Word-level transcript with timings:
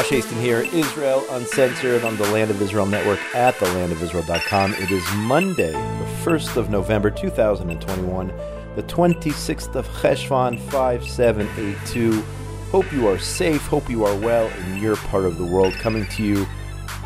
Josh 0.00 0.08
Hasten 0.08 0.40
here, 0.40 0.62
Israel 0.72 1.26
Uncensored 1.28 2.04
on 2.04 2.16
the 2.16 2.22
Land 2.30 2.50
of 2.50 2.62
Israel 2.62 2.86
Network 2.86 3.18
at 3.34 3.54
thelandofisrael.com. 3.56 4.72
It 4.72 4.90
is 4.90 5.04
Monday, 5.16 5.72
the 5.72 6.08
1st 6.24 6.56
of 6.56 6.70
November 6.70 7.10
2021, 7.10 8.28
the 8.76 8.82
26th 8.84 9.74
of 9.74 9.86
Cheshvan 9.88 10.58
5782. 10.70 12.22
Hope 12.70 12.90
you 12.94 13.08
are 13.08 13.18
safe, 13.18 13.60
hope 13.66 13.90
you 13.90 14.06
are 14.06 14.16
well 14.16 14.46
in 14.46 14.78
your 14.78 14.96
part 14.96 15.26
of 15.26 15.36
the 15.36 15.44
world. 15.44 15.74
Coming 15.74 16.06
to 16.06 16.22
you 16.22 16.46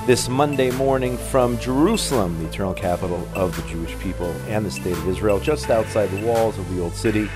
this 0.07 0.29
Monday 0.29 0.71
morning 0.71 1.17
from 1.17 1.59
Jerusalem, 1.59 2.39
the 2.39 2.49
eternal 2.49 2.75
capital 2.75 3.29
of 3.35 3.57
the 3.57 3.69
Jewish 3.69 3.99
people 3.99 4.31
and 4.47 4.65
the 4.65 4.71
state 4.71 4.97
of 4.97 5.09
Israel, 5.09 5.41
just 5.41 5.69
outside 5.69 6.11
the 6.11 6.25
walls 6.25 6.61
of 6.61 6.73
the 6.73 6.81
old 6.81 6.95
city. 6.95 7.29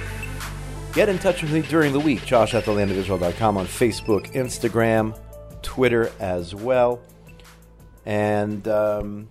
Get 0.92 1.08
in 1.08 1.18
touch 1.18 1.42
with 1.42 1.52
me 1.52 1.62
during 1.62 1.92
the 1.92 2.00
week, 2.00 2.24
josh 2.24 2.54
at 2.54 2.62
thelandofisrael.com 2.62 3.56
on 3.56 3.66
Facebook, 3.66 4.32
Instagram, 4.34 5.18
Twitter 5.62 6.12
as 6.18 6.54
well. 6.54 7.00
And 8.04 8.66
um, 8.68 9.28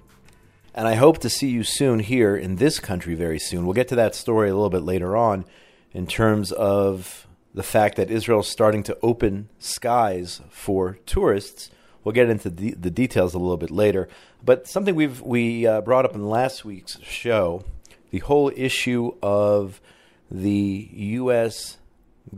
and 0.77 0.87
I 0.87 0.93
hope 0.93 1.17
to 1.19 1.29
see 1.29 1.49
you 1.49 1.63
soon 1.63 1.97
here 1.97 2.35
in 2.35 2.57
this 2.57 2.79
country 2.79 3.15
very 3.15 3.39
soon. 3.39 3.65
We'll 3.65 3.73
get 3.73 3.87
to 3.87 3.95
that 3.95 4.13
story 4.13 4.49
a 4.49 4.53
little 4.53 4.69
bit 4.69 4.83
later 4.83 5.17
on 5.17 5.45
in 5.91 6.05
terms 6.05 6.51
of 6.51 7.25
the 7.55 7.63
fact 7.63 7.95
that 7.95 8.11
Israel 8.11 8.41
is 8.41 8.47
starting 8.47 8.83
to 8.83 8.95
open 9.01 9.49
skies 9.57 10.41
for 10.51 10.99
tourists. 11.07 11.71
We'll 12.03 12.13
get 12.13 12.29
into 12.29 12.51
the, 12.51 12.75
the 12.75 12.91
details 12.91 13.33
a 13.33 13.39
little 13.39 13.57
bit 13.57 13.71
later. 13.71 14.07
But 14.45 14.67
something 14.67 14.93
we've 14.93 15.19
we 15.21 15.65
uh, 15.65 15.81
brought 15.81 16.05
up 16.05 16.13
in 16.13 16.29
last 16.29 16.63
week's 16.63 16.99
show, 17.01 17.63
the 18.11 18.19
whole 18.19 18.51
issue 18.55 19.15
of 19.23 19.81
the 20.29 20.89
U.S. 20.91 21.77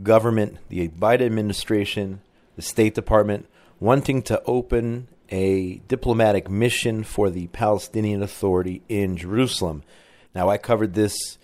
government, 0.02 0.56
the 0.70 0.88
Biden 0.88 1.26
administration, 1.26 2.22
the 2.56 2.62
State 2.62 2.94
Department 2.94 3.46
wanting 3.80 4.22
to 4.22 4.42
open 4.44 5.08
a 5.30 5.78
diplomatic 5.88 6.48
mission 6.50 7.02
for 7.02 7.30
the 7.30 7.46
Palestinian 7.48 8.22
Authority 8.22 8.82
in 8.88 9.16
Jerusalem. 9.16 9.82
Now, 10.34 10.48
I 10.48 10.58
covered 10.58 10.94
this 10.94 11.38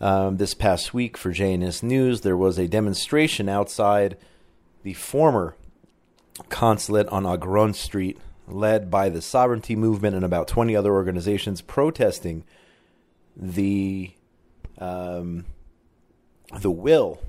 um, 0.00 0.36
this 0.36 0.54
past 0.54 0.94
week 0.94 1.16
for 1.16 1.32
JNS 1.32 1.82
News. 1.82 2.20
There 2.20 2.36
was 2.36 2.58
a 2.58 2.68
demonstration 2.68 3.48
outside 3.48 4.16
the 4.84 4.94
former 4.94 5.56
consulate 6.48 7.08
on 7.08 7.26
Agron 7.26 7.74
Street, 7.74 8.18
led 8.46 8.90
by 8.90 9.08
the 9.08 9.20
Sovereignty 9.20 9.74
Movement 9.74 10.14
and 10.14 10.24
about 10.24 10.46
20 10.46 10.76
other 10.76 10.92
organizations 10.92 11.60
protesting 11.60 12.44
the 13.36 14.12
um, 14.78 15.44
the 16.60 16.70
will 16.70 17.20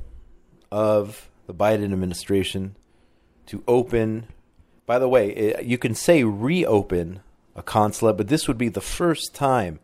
of 0.71 1.29
the 1.47 1.53
Biden 1.53 1.91
administration 1.91 2.75
to 3.47 3.63
open. 3.67 4.27
By 4.89 4.97
the 4.97 5.07
way, 5.07 5.29
it, 5.29 5.65
you 5.65 5.77
can 5.77 5.93
say 5.93 6.23
reopen 6.23 7.19
a 7.55 7.61
consulate, 7.61 8.17
but 8.17 8.27
this 8.27 8.47
would 8.47 8.57
be 8.57 8.69
the 8.69 8.81
first 8.81 9.35
time 9.35 9.79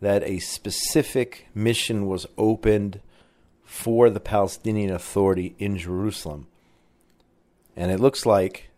that 0.00 0.22
a 0.22 0.38
specific 0.38 1.48
mission 1.54 2.06
was 2.06 2.26
opened 2.38 3.02
for 3.66 4.08
the 4.08 4.18
Palestinian 4.18 4.94
Authority 4.94 5.54
in 5.58 5.76
Jerusalem. 5.76 6.46
And 7.76 7.90
it 7.92 8.00
looks 8.00 8.24
like, 8.24 8.70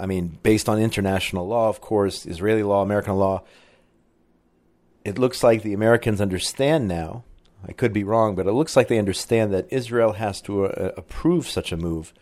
I 0.00 0.06
mean, 0.06 0.40
based 0.42 0.68
on 0.68 0.80
international 0.80 1.46
law, 1.46 1.68
of 1.68 1.80
course, 1.80 2.26
Israeli 2.26 2.64
law, 2.64 2.82
American 2.82 3.14
law, 3.14 3.44
it 5.04 5.20
looks 5.20 5.44
like 5.44 5.62
the 5.62 5.72
Americans 5.72 6.20
understand 6.20 6.88
now 6.88 7.22
I 7.64 7.70
could 7.74 7.92
be 7.92 8.02
wrong, 8.02 8.34
but 8.34 8.48
it 8.48 8.54
looks 8.54 8.74
like 8.74 8.88
they 8.88 8.98
understand 8.98 9.54
that 9.54 9.68
Israel 9.70 10.14
has 10.14 10.40
to 10.40 10.64
uh, 10.64 10.90
approve 10.96 11.48
such 11.48 11.70
a 11.70 11.76
move. 11.76 12.12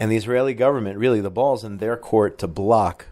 And 0.00 0.10
the 0.10 0.16
Israeli 0.16 0.54
government, 0.54 0.98
really, 0.98 1.20
the 1.20 1.30
ball's 1.30 1.62
in 1.62 1.76
their 1.76 1.96
court 1.96 2.38
to 2.38 2.48
block, 2.48 3.06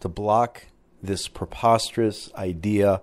to 0.00 0.08
block 0.08 0.66
this 1.02 1.28
preposterous 1.28 2.32
idea, 2.34 3.02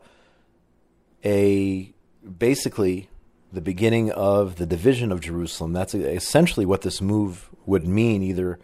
a 1.24 1.94
basically 2.38 3.08
the 3.54 3.62
beginning 3.62 4.12
of 4.12 4.56
the 4.56 4.66
division 4.66 5.12
of 5.12 5.22
Jerusalem. 5.22 5.72
That's 5.72 5.94
essentially 5.94 6.66
what 6.66 6.82
this 6.82 7.02
move 7.02 7.50
would 7.66 7.88
mean, 7.88 8.24
either 8.24 8.60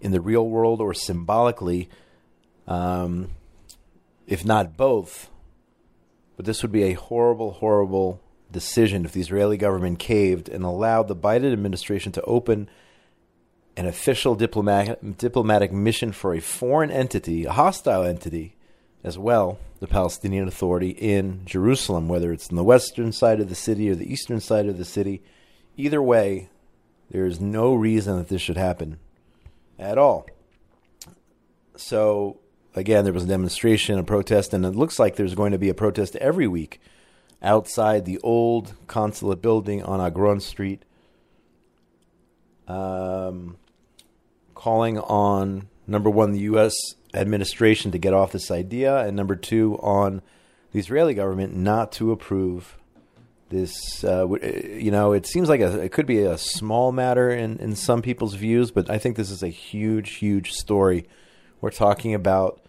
in 0.00 0.10
the 0.10 0.20
real 0.20 0.46
world 0.46 0.80
or 0.80 0.92
symbolically, 0.92 1.88
um, 2.66 3.30
if 4.26 4.44
not 4.44 4.76
both 4.76 5.30
but 6.36 6.46
this 6.46 6.62
would 6.62 6.72
be 6.72 6.84
a 6.84 6.94
horrible, 6.94 7.52
horrible 7.52 8.20
decision 8.50 9.04
if 9.04 9.12
the 9.12 9.20
Israeli 9.20 9.56
government 9.56 9.98
caved 9.98 10.48
and 10.48 10.64
allowed 10.64 11.08
the 11.08 11.16
Biden 11.16 11.52
administration 11.52 12.12
to 12.12 12.22
open 12.22 12.68
an 13.76 13.86
official 13.86 14.34
diplomatic, 14.34 15.18
diplomatic 15.18 15.72
mission 15.72 16.12
for 16.12 16.34
a 16.34 16.40
foreign 16.40 16.90
entity, 16.90 17.44
a 17.44 17.52
hostile 17.52 18.04
entity, 18.04 18.54
as 19.04 19.18
well, 19.18 19.58
the 19.80 19.86
Palestinian 19.86 20.48
Authority 20.48 20.90
in 20.90 21.42
Jerusalem, 21.44 22.08
whether 22.08 22.32
it's 22.32 22.48
in 22.48 22.56
the 22.56 22.64
western 22.64 23.12
side 23.12 23.38
of 23.38 23.50
the 23.50 23.54
city 23.54 23.90
or 23.90 23.94
the 23.94 24.10
eastern 24.10 24.40
side 24.40 24.66
of 24.66 24.78
the 24.78 24.84
city. 24.84 25.22
Either 25.76 26.02
way, 26.02 26.48
there 27.10 27.26
is 27.26 27.38
no 27.38 27.74
reason 27.74 28.16
that 28.16 28.28
this 28.28 28.40
should 28.40 28.56
happen 28.56 28.98
at 29.78 29.98
all. 29.98 30.26
So 31.76 32.40
again, 32.74 33.04
there 33.04 33.12
was 33.12 33.24
a 33.24 33.28
demonstration, 33.28 33.98
a 33.98 34.04
protest, 34.04 34.54
and 34.54 34.64
it 34.64 34.74
looks 34.74 34.98
like 34.98 35.16
there's 35.16 35.34
going 35.34 35.52
to 35.52 35.58
be 35.58 35.68
a 35.68 35.74
protest 35.74 36.16
every 36.16 36.48
week 36.48 36.80
outside 37.42 38.06
the 38.06 38.18
old 38.22 38.74
consulate 38.86 39.42
building 39.42 39.82
on 39.82 40.00
Agron 40.00 40.40
Street, 40.40 40.82
um, 42.66 43.58
calling 44.64 44.98
on 44.98 45.68
number 45.86 46.08
one, 46.08 46.32
the 46.32 46.38
U.S. 46.40 46.72
administration 47.12 47.90
to 47.90 47.98
get 47.98 48.14
off 48.14 48.32
this 48.32 48.50
idea, 48.50 48.96
and 49.00 49.14
number 49.14 49.36
two, 49.36 49.78
on 49.82 50.22
the 50.72 50.78
Israeli 50.78 51.12
government 51.12 51.54
not 51.54 51.92
to 51.92 52.12
approve 52.12 52.78
this. 53.50 54.02
Uh, 54.02 54.26
you 54.26 54.90
know, 54.90 55.12
it 55.12 55.26
seems 55.26 55.50
like 55.50 55.60
a, 55.60 55.82
it 55.82 55.92
could 55.92 56.06
be 56.06 56.22
a 56.22 56.38
small 56.38 56.92
matter 56.92 57.30
in, 57.30 57.58
in 57.58 57.76
some 57.76 58.00
people's 58.00 58.36
views, 58.36 58.70
but 58.70 58.88
I 58.88 58.96
think 58.96 59.16
this 59.16 59.30
is 59.30 59.42
a 59.42 59.48
huge, 59.48 60.12
huge 60.14 60.52
story. 60.52 61.06
We're 61.60 61.70
talking 61.70 62.14
about 62.14 62.62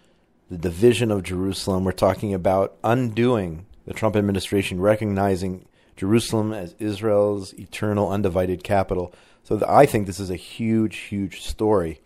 the 0.51 0.57
division 0.57 1.11
of 1.11 1.23
Jerusalem. 1.23 1.85
We're 1.85 1.93
talking 1.93 2.33
about 2.33 2.75
undoing 2.83 3.67
the 3.87 3.93
Trump 3.93 4.17
administration, 4.17 4.81
recognizing 4.81 5.65
Jerusalem 5.95 6.53
as 6.53 6.75
Israel's 6.79 7.53
eternal, 7.53 8.09
undivided 8.09 8.63
capital. 8.63 9.13
So 9.43 9.57
the, 9.57 9.69
I 9.69 9.85
think 9.85 10.07
this 10.07 10.19
is 10.19 10.29
a 10.29 10.35
huge, 10.35 10.97
huge 10.97 11.41
story. 11.41 12.01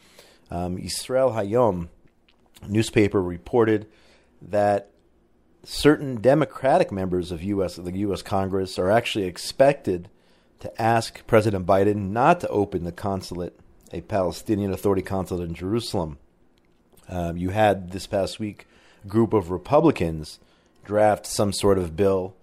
Um, 0.51 0.77
Israel 0.77 1.31
Hayom 1.31 1.89
newspaper 2.67 3.21
reported 3.21 3.87
that 4.41 4.89
certain 5.63 6.21
Democratic 6.21 6.91
members 6.91 7.31
of 7.31 7.43
U.S. 7.43 7.77
of 7.77 7.85
the 7.85 7.97
U.S. 7.99 8.21
Congress 8.21 8.79
are 8.79 8.91
actually 8.91 9.25
expected 9.25 10.09
to 10.59 10.81
ask 10.81 11.25
President 11.27 11.65
Biden 11.65 12.09
not 12.11 12.39
to 12.41 12.47
open 12.49 12.83
the 12.83 12.91
consulate, 12.91 13.57
a 13.93 14.01
Palestinian 14.01 14.73
Authority 14.73 15.01
consulate 15.01 15.47
in 15.47 15.55
Jerusalem. 15.55 16.17
Um, 17.07 17.37
you 17.37 17.49
had 17.49 17.91
this 17.91 18.07
past 18.07 18.39
week 18.39 18.67
a 19.03 19.07
group 19.07 19.33
of 19.33 19.51
Republicans 19.51 20.39
draft 20.83 21.25
some 21.25 21.53
sort 21.53 21.77
of 21.77 21.95
bill 21.95 22.35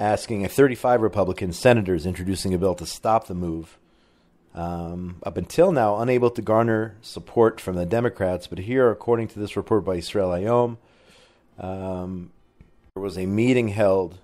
asking 0.00 0.48
35 0.48 1.02
Republican 1.02 1.52
senators 1.52 2.06
introducing 2.06 2.54
a 2.54 2.58
bill 2.58 2.74
to 2.74 2.86
stop 2.86 3.26
the 3.26 3.34
move. 3.34 3.78
Um, 4.54 5.20
up 5.22 5.36
until 5.36 5.70
now, 5.70 5.98
unable 5.98 6.30
to 6.30 6.42
garner 6.42 6.96
support 7.02 7.60
from 7.60 7.76
the 7.76 7.84
Democrats, 7.84 8.46
but 8.46 8.60
here, 8.60 8.90
according 8.90 9.28
to 9.28 9.38
this 9.38 9.56
report 9.56 9.84
by 9.84 9.96
Israel 9.96 10.30
Hayom, 10.30 10.78
um, 11.58 12.30
there 12.94 13.02
was 13.02 13.18
a 13.18 13.26
meeting 13.26 13.68
held 13.68 14.18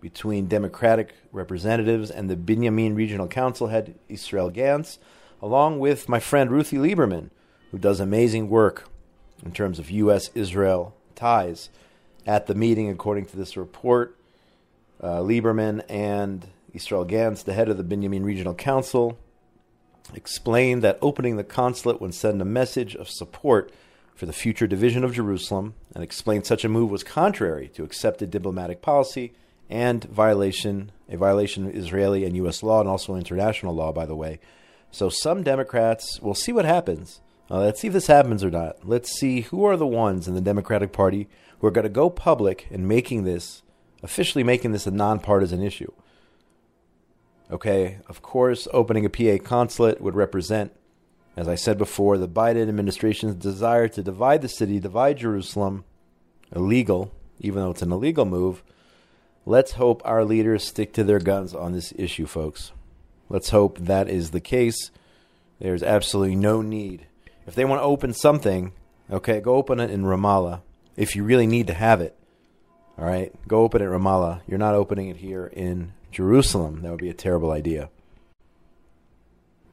between 0.00 0.46
Democratic 0.46 1.14
representatives 1.32 2.10
and 2.10 2.30
the 2.30 2.36
Binyamin 2.36 2.94
Regional 2.94 3.26
Council 3.26 3.68
head 3.68 3.94
Israel 4.08 4.52
Gantz, 4.52 4.98
along 5.42 5.80
with 5.80 6.08
my 6.08 6.20
friend 6.20 6.50
Ruthie 6.50 6.76
Lieberman, 6.76 7.30
who 7.70 7.78
does 7.78 7.98
amazing 7.98 8.48
work 8.48 8.88
in 9.44 9.50
terms 9.52 9.78
of 9.78 9.90
U.S. 9.90 10.30
Israel 10.34 10.94
ties. 11.14 11.70
At 12.26 12.46
the 12.46 12.54
meeting, 12.54 12.90
according 12.90 13.26
to 13.26 13.36
this 13.36 13.56
report, 13.56 14.16
uh, 15.00 15.18
Lieberman 15.18 15.84
and 15.88 16.46
Israel 16.72 17.06
Gantz, 17.06 17.44
the 17.44 17.54
head 17.54 17.68
of 17.68 17.76
the 17.76 17.84
Binyamin 17.84 18.24
Regional 18.24 18.54
Council, 18.54 19.18
explained 20.14 20.82
that 20.82 20.98
opening 21.02 21.36
the 21.36 21.44
consulate 21.44 22.00
would 22.00 22.14
send 22.14 22.40
a 22.40 22.44
message 22.44 22.94
of 22.94 23.08
support 23.08 23.72
for 24.14 24.26
the 24.26 24.32
future 24.32 24.66
division 24.66 25.04
of 25.04 25.12
Jerusalem 25.12 25.74
and 25.94 26.02
explained 26.02 26.46
such 26.46 26.64
a 26.64 26.68
move 26.68 26.90
was 26.90 27.04
contrary 27.04 27.68
to 27.74 27.84
accepted 27.84 28.30
diplomatic 28.30 28.80
policy 28.80 29.32
and 29.68 30.04
violation 30.04 30.92
a 31.08 31.16
violation 31.16 31.66
of 31.66 31.74
Israeli 31.74 32.24
and 32.24 32.36
US 32.36 32.62
law 32.62 32.80
and 32.80 32.88
also 32.88 33.14
international 33.14 33.74
law 33.74 33.92
by 33.92 34.06
the 34.06 34.16
way. 34.16 34.40
So 34.90 35.08
some 35.08 35.42
Democrats, 35.42 36.20
we'll 36.20 36.34
see 36.34 36.52
what 36.52 36.64
happens. 36.64 37.20
Uh, 37.50 37.60
let's 37.60 37.80
see 37.80 37.88
if 37.88 37.92
this 37.92 38.06
happens 38.06 38.42
or 38.42 38.50
not. 38.50 38.88
Let's 38.88 39.10
see 39.10 39.42
who 39.42 39.64
are 39.64 39.76
the 39.76 39.86
ones 39.86 40.26
in 40.26 40.34
the 40.34 40.40
Democratic 40.40 40.92
Party 40.92 41.28
who 41.58 41.66
are 41.66 41.72
going 41.72 41.84
to 41.84 41.90
go 41.90 42.10
public 42.10 42.66
and 42.70 42.88
making 42.88 43.24
this, 43.24 43.62
officially 44.06 44.44
making 44.44 44.70
this 44.70 44.86
a 44.86 44.90
nonpartisan 44.92 45.60
issue. 45.60 45.90
Okay, 47.50 47.98
of 48.08 48.22
course, 48.22 48.68
opening 48.72 49.04
a 49.04 49.10
PA 49.10 49.44
consulate 49.44 50.00
would 50.00 50.14
represent 50.14 50.70
As 51.36 51.48
I 51.48 51.56
said 51.56 51.76
before, 51.76 52.16
the 52.16 52.28
Biden 52.28 52.68
administration's 52.68 53.34
desire 53.34 53.88
to 53.88 54.02
divide 54.02 54.42
the 54.42 54.48
city, 54.48 54.78
divide 54.80 55.18
Jerusalem, 55.18 55.84
illegal, 56.54 57.12
even 57.40 57.60
though 57.60 57.72
it's 57.72 57.82
an 57.82 57.92
illegal 57.92 58.24
move. 58.24 58.62
Let's 59.44 59.72
hope 59.72 60.00
our 60.04 60.24
leaders 60.24 60.64
stick 60.64 60.94
to 60.94 61.04
their 61.04 61.18
guns 61.18 61.52
on 61.52 61.72
this 61.72 61.92
issue, 61.96 62.26
folks. 62.26 62.72
Let's 63.28 63.50
hope 63.50 63.78
that 63.78 64.08
is 64.08 64.30
the 64.30 64.40
case. 64.40 64.90
There's 65.58 65.82
absolutely 65.82 66.36
no 66.36 66.62
need. 66.62 67.06
If 67.46 67.54
they 67.54 67.66
want 67.66 67.80
to 67.80 67.84
open 67.84 68.14
something, 68.14 68.72
okay, 69.10 69.40
go 69.40 69.56
open 69.56 69.78
it 69.78 69.90
in 69.90 70.04
Ramallah 70.04 70.62
if 70.96 71.14
you 71.14 71.22
really 71.22 71.46
need 71.46 71.66
to 71.66 71.74
have 71.74 72.00
it. 72.00 72.16
All 72.98 73.04
right, 73.04 73.30
go 73.46 73.62
open 73.62 73.82
it 73.82 73.86
Ramallah. 73.86 74.40
You're 74.48 74.58
not 74.58 74.74
opening 74.74 75.08
it 75.08 75.18
here 75.18 75.46
in 75.46 75.92
Jerusalem. 76.10 76.80
That 76.80 76.90
would 76.90 77.00
be 77.00 77.10
a 77.10 77.14
terrible 77.14 77.50
idea. 77.50 77.90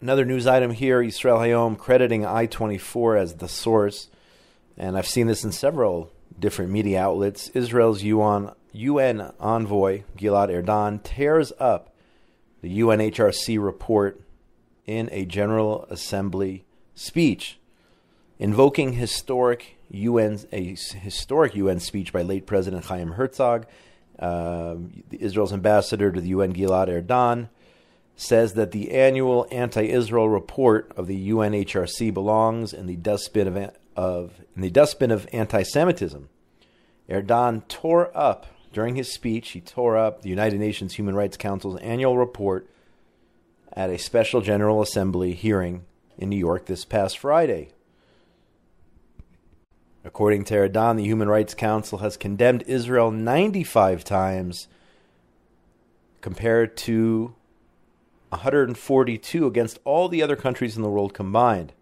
Another 0.02 0.26
news 0.26 0.46
item 0.46 0.72
here 0.72 1.02
Israel 1.02 1.38
Hayom 1.38 1.78
crediting 1.78 2.26
I 2.26 2.48
24 2.48 3.16
as 3.16 3.36
the 3.36 3.48
source. 3.48 4.10
And 4.78 4.98
I've 4.98 5.08
seen 5.08 5.28
this 5.28 5.46
in 5.46 5.54
several 5.54 6.12
different 6.38 6.72
media 6.72 7.02
outlets. 7.02 7.48
Israel's 7.54 8.04
UN, 8.04 8.52
UN 8.74 9.32
envoy, 9.40 10.04
Gilad 10.18 10.50
Erdan, 10.50 11.02
tears 11.02 11.54
up 11.62 11.94
the 12.62 12.82
UNHRC 12.82 13.64
report 13.64 14.20
in 14.86 15.08
a 15.14 15.24
General 15.26 15.88
Assembly 15.90 16.66
speech, 16.96 17.58
invoking 18.38 18.94
historic 18.94 19.78
UN, 19.94 20.40
a 20.52 20.76
historic 20.76 21.56
UN 21.56 21.80
speech 21.80 22.12
by 22.12 22.22
late 22.22 22.46
President 22.46 22.86
Chaim 22.86 23.12
Herzog. 23.12 23.66
Uh, 24.20 24.76
Israel's 25.12 25.54
ambassador 25.54 26.12
to 26.12 26.22
the 26.22 26.30
UN, 26.30 26.54
Gilad 26.54 26.88
Erdan, 26.88 27.50
says 28.16 28.54
that 28.54 28.72
the 28.72 28.92
annual 28.92 29.48
anti-Israel 29.52 30.30
report 30.30 30.92
of 30.96 31.08
the 31.08 31.30
UNHRC 31.30 32.14
belongs 32.14 32.74
in 32.74 32.86
the 32.86 32.96
dustbin 32.96 33.48
of, 33.48 33.72
of 33.96 34.42
in 34.56 34.62
the 34.62 34.70
dustbin 34.70 35.12
of 35.12 35.28
anti-Semitism. 35.34 36.30
Erdan 37.10 37.68
tore 37.68 38.16
up 38.16 38.48
during 38.72 38.96
his 38.96 39.14
speech. 39.14 39.52
He 39.52 39.62
tore 39.62 39.98
up 39.98 40.22
the 40.22 40.30
United 40.30 40.60
Nations 40.60 40.94
Human 40.94 41.16
Rights 41.16 41.38
Council's 41.38 41.80
annual 41.80 42.18
report 42.18 42.70
at 43.72 43.90
a 43.90 43.98
special 43.98 44.42
General 44.42 44.82
Assembly 44.82 45.34
hearing 45.34 45.86
in 46.18 46.30
New 46.30 46.38
York 46.38 46.66
this 46.66 46.86
past 46.86 47.18
Friday. 47.18 47.70
According 50.06 50.44
to 50.46 50.56
Erdan, 50.56 50.98
the 50.98 51.04
Human 51.04 51.30
Rights 51.30 51.54
Council 51.54 52.00
has 52.00 52.18
condemned 52.18 52.64
Israel 52.68 53.10
95 53.10 54.04
times 54.04 54.68
compared 56.20 56.76
to 56.78 57.36
142 58.30 59.48
against 59.48 59.80
all 59.86 60.10
the 60.10 60.22
other 60.22 60.36
countries 60.36 60.76
in 60.76 60.82
the 60.82 60.90
world 60.90 61.14
combined 61.14 61.74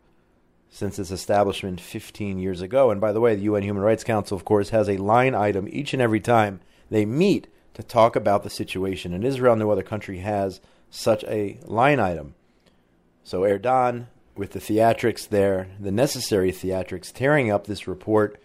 since 0.70 1.00
its 1.00 1.12
establishment 1.12 1.82
15 1.82 2.38
years 2.38 2.62
ago. 2.62 2.92
And 2.92 3.02
by 3.02 3.12
the 3.12 3.20
way, 3.20 3.36
the 3.36 3.44
UN 3.44 3.64
Human 3.64 3.84
Rights 3.84 4.04
Council, 4.04 4.38
of 4.38 4.46
course, 4.46 4.70
has 4.70 4.88
a 4.88 4.98
line 4.98 5.36
item 5.36 5.68
each 5.70 5.94
and 5.94 6.02
every 6.02 6.20
time 6.20 6.62
they 6.90 7.06
meet 7.06 7.48
to 7.74 7.84
talk 7.84 8.16
about 8.16 8.44
the 8.44 8.50
situation 8.50 9.14
in 9.14 9.24
Israel. 9.24 9.56
No 9.56 9.72
other 9.72 9.84
country 9.84 10.20
has 10.20 10.62
such 10.90 11.24
a 11.24 11.58
line 11.66 12.00
item. 12.00 12.36
So 13.24 13.42
Erdan, 13.42 14.08
with 14.42 14.54
the 14.54 14.60
theatrics 14.60 15.30
there, 15.30 15.68
the 15.80 15.92
necessary 15.92 16.52
theatrics, 16.52 17.14
tearing 17.14 17.52
up 17.52 17.68
this 17.68 17.88
report 17.88 18.42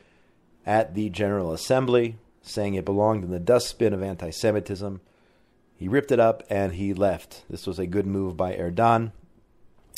at 0.67 0.95
the 0.95 1.09
General 1.09 1.55
Assembly, 1.55 2.19
saying 2.43 2.75
it 2.75 2.85
belonged 2.85 3.25
in 3.25 3.31
the 3.31 3.41
dustbin 3.41 3.95
of 3.95 4.03
anti 4.03 4.29
Semitism. 4.29 5.01
He 5.75 5.89
ripped 5.89 6.13
it 6.13 6.21
up 6.21 6.43
and 6.51 6.75
he 6.75 6.93
left. 6.93 7.45
This 7.49 7.67
was 7.67 7.79
a 7.79 7.87
good 7.87 8.07
move 8.07 8.37
by 8.37 8.55
Erdan 8.55 9.13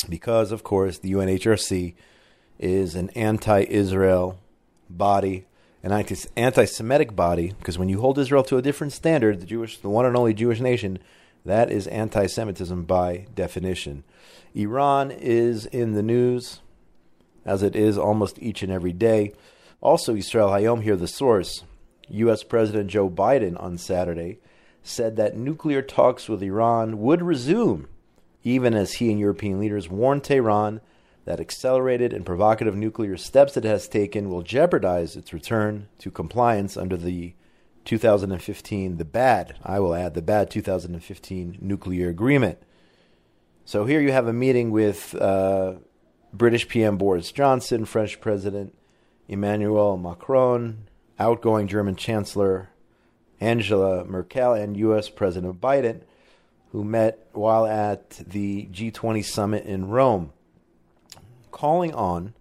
because, 0.07 0.53
of 0.53 0.63
course, 0.63 0.99
the 0.99 1.11
UNHRC 1.11 1.95
is 2.57 2.95
an 2.95 3.09
anti 3.09 3.63
Israel 3.63 4.39
body, 4.89 5.47
an 5.83 5.91
anti 5.91 6.63
Semitic 6.63 7.13
body, 7.13 7.53
because 7.59 7.77
when 7.77 7.89
you 7.89 7.99
hold 7.99 8.17
Israel 8.17 8.43
to 8.43 8.55
a 8.55 8.61
different 8.61 8.93
standard, 8.93 9.41
the 9.41 9.45
Jewish, 9.45 9.79
the 9.79 9.89
one 9.89 10.05
and 10.05 10.15
only 10.15 10.33
Jewish 10.33 10.61
nation, 10.61 10.99
that 11.45 11.71
is 11.71 11.87
anti 11.87 12.25
Semitism 12.25 12.83
by 12.83 13.27
definition. 13.33 14.03
Iran 14.53 15.11
is 15.11 15.65
in 15.65 15.93
the 15.93 16.03
news, 16.03 16.61
as 17.45 17.63
it 17.63 17.75
is 17.75 17.97
almost 17.97 18.39
each 18.39 18.63
and 18.63 18.71
every 18.71 18.93
day. 18.93 19.33
Also, 19.81 20.15
Israel 20.15 20.49
Hayom 20.49 20.83
here, 20.83 20.95
the 20.97 21.07
source. 21.07 21.63
U.S. 22.09 22.43
President 22.43 22.89
Joe 22.89 23.09
Biden 23.09 23.61
on 23.61 23.77
Saturday 23.77 24.39
said 24.81 25.15
that 25.15 25.37
nuclear 25.37 25.81
talks 25.81 26.27
with 26.27 26.41
Iran 26.41 26.99
would 26.99 27.21
resume, 27.21 27.87
even 28.43 28.73
as 28.73 28.93
he 28.93 29.11
and 29.11 29.19
European 29.19 29.59
leaders 29.59 29.89
warned 29.89 30.23
Tehran 30.23 30.81
that 31.25 31.39
accelerated 31.39 32.11
and 32.11 32.25
provocative 32.25 32.75
nuclear 32.75 33.15
steps 33.15 33.55
it 33.55 33.63
has 33.63 33.87
taken 33.87 34.29
will 34.29 34.41
jeopardize 34.41 35.15
its 35.15 35.33
return 35.33 35.87
to 35.99 36.09
compliance 36.09 36.75
under 36.75 36.97
the 36.97 37.33
2015, 37.89 38.97
the 38.97 39.03
bad, 39.03 39.55
I 39.63 39.79
will 39.79 39.95
add, 39.95 40.13
the 40.13 40.21
bad 40.21 40.51
2015 40.51 41.57
nuclear 41.59 42.07
agreement. 42.07 42.59
So 43.65 43.85
here 43.85 43.99
you 43.99 44.11
have 44.11 44.27
a 44.27 44.33
meeting 44.33 44.69
with 44.69 45.15
uh, 45.15 45.73
British 46.31 46.67
PM 46.67 46.99
Boris 46.99 47.31
Johnson, 47.31 47.85
French 47.85 48.21
President 48.21 48.75
Emmanuel 49.27 49.97
Macron, 49.97 50.87
outgoing 51.17 51.65
German 51.65 51.95
Chancellor 51.95 52.69
Angela 53.39 54.05
Merkel 54.05 54.53
and 54.53 54.77
U.S. 54.77 55.09
President 55.09 55.59
Biden, 55.59 56.01
who 56.71 56.83
met 56.83 57.27
while 57.31 57.65
at 57.65 58.11
the 58.11 58.67
G20 58.71 59.25
summit 59.25 59.65
in 59.65 59.89
Rome, 59.89 60.31
calling 61.49 61.95
on 61.95 62.35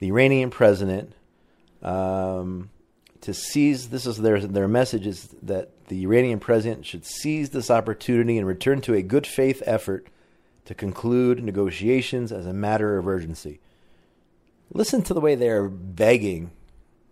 the 0.00 0.08
Iranian 0.08 0.50
president 0.50 1.12
um, 1.84 2.70
to 3.22 3.34
seize. 3.34 3.88
This 3.88 4.06
is 4.06 4.18
their 4.18 4.40
their 4.40 4.68
message 4.68 5.06
is 5.06 5.34
that 5.42 5.86
the 5.88 6.02
Iranian 6.02 6.38
president 6.38 6.86
should 6.86 7.04
seize 7.04 7.50
this 7.50 7.70
opportunity 7.70 8.38
and 8.38 8.46
return 8.46 8.80
to 8.82 8.94
a 8.94 9.02
good 9.02 9.26
faith 9.26 9.62
effort 9.66 10.08
to 10.64 10.74
conclude 10.74 11.42
negotiations 11.42 12.30
as 12.30 12.46
a 12.46 12.52
matter 12.52 12.98
of 12.98 13.08
urgency. 13.08 13.60
Listen 14.72 15.02
to 15.02 15.14
the 15.14 15.20
way 15.20 15.34
they're 15.34 15.68
begging. 15.68 16.50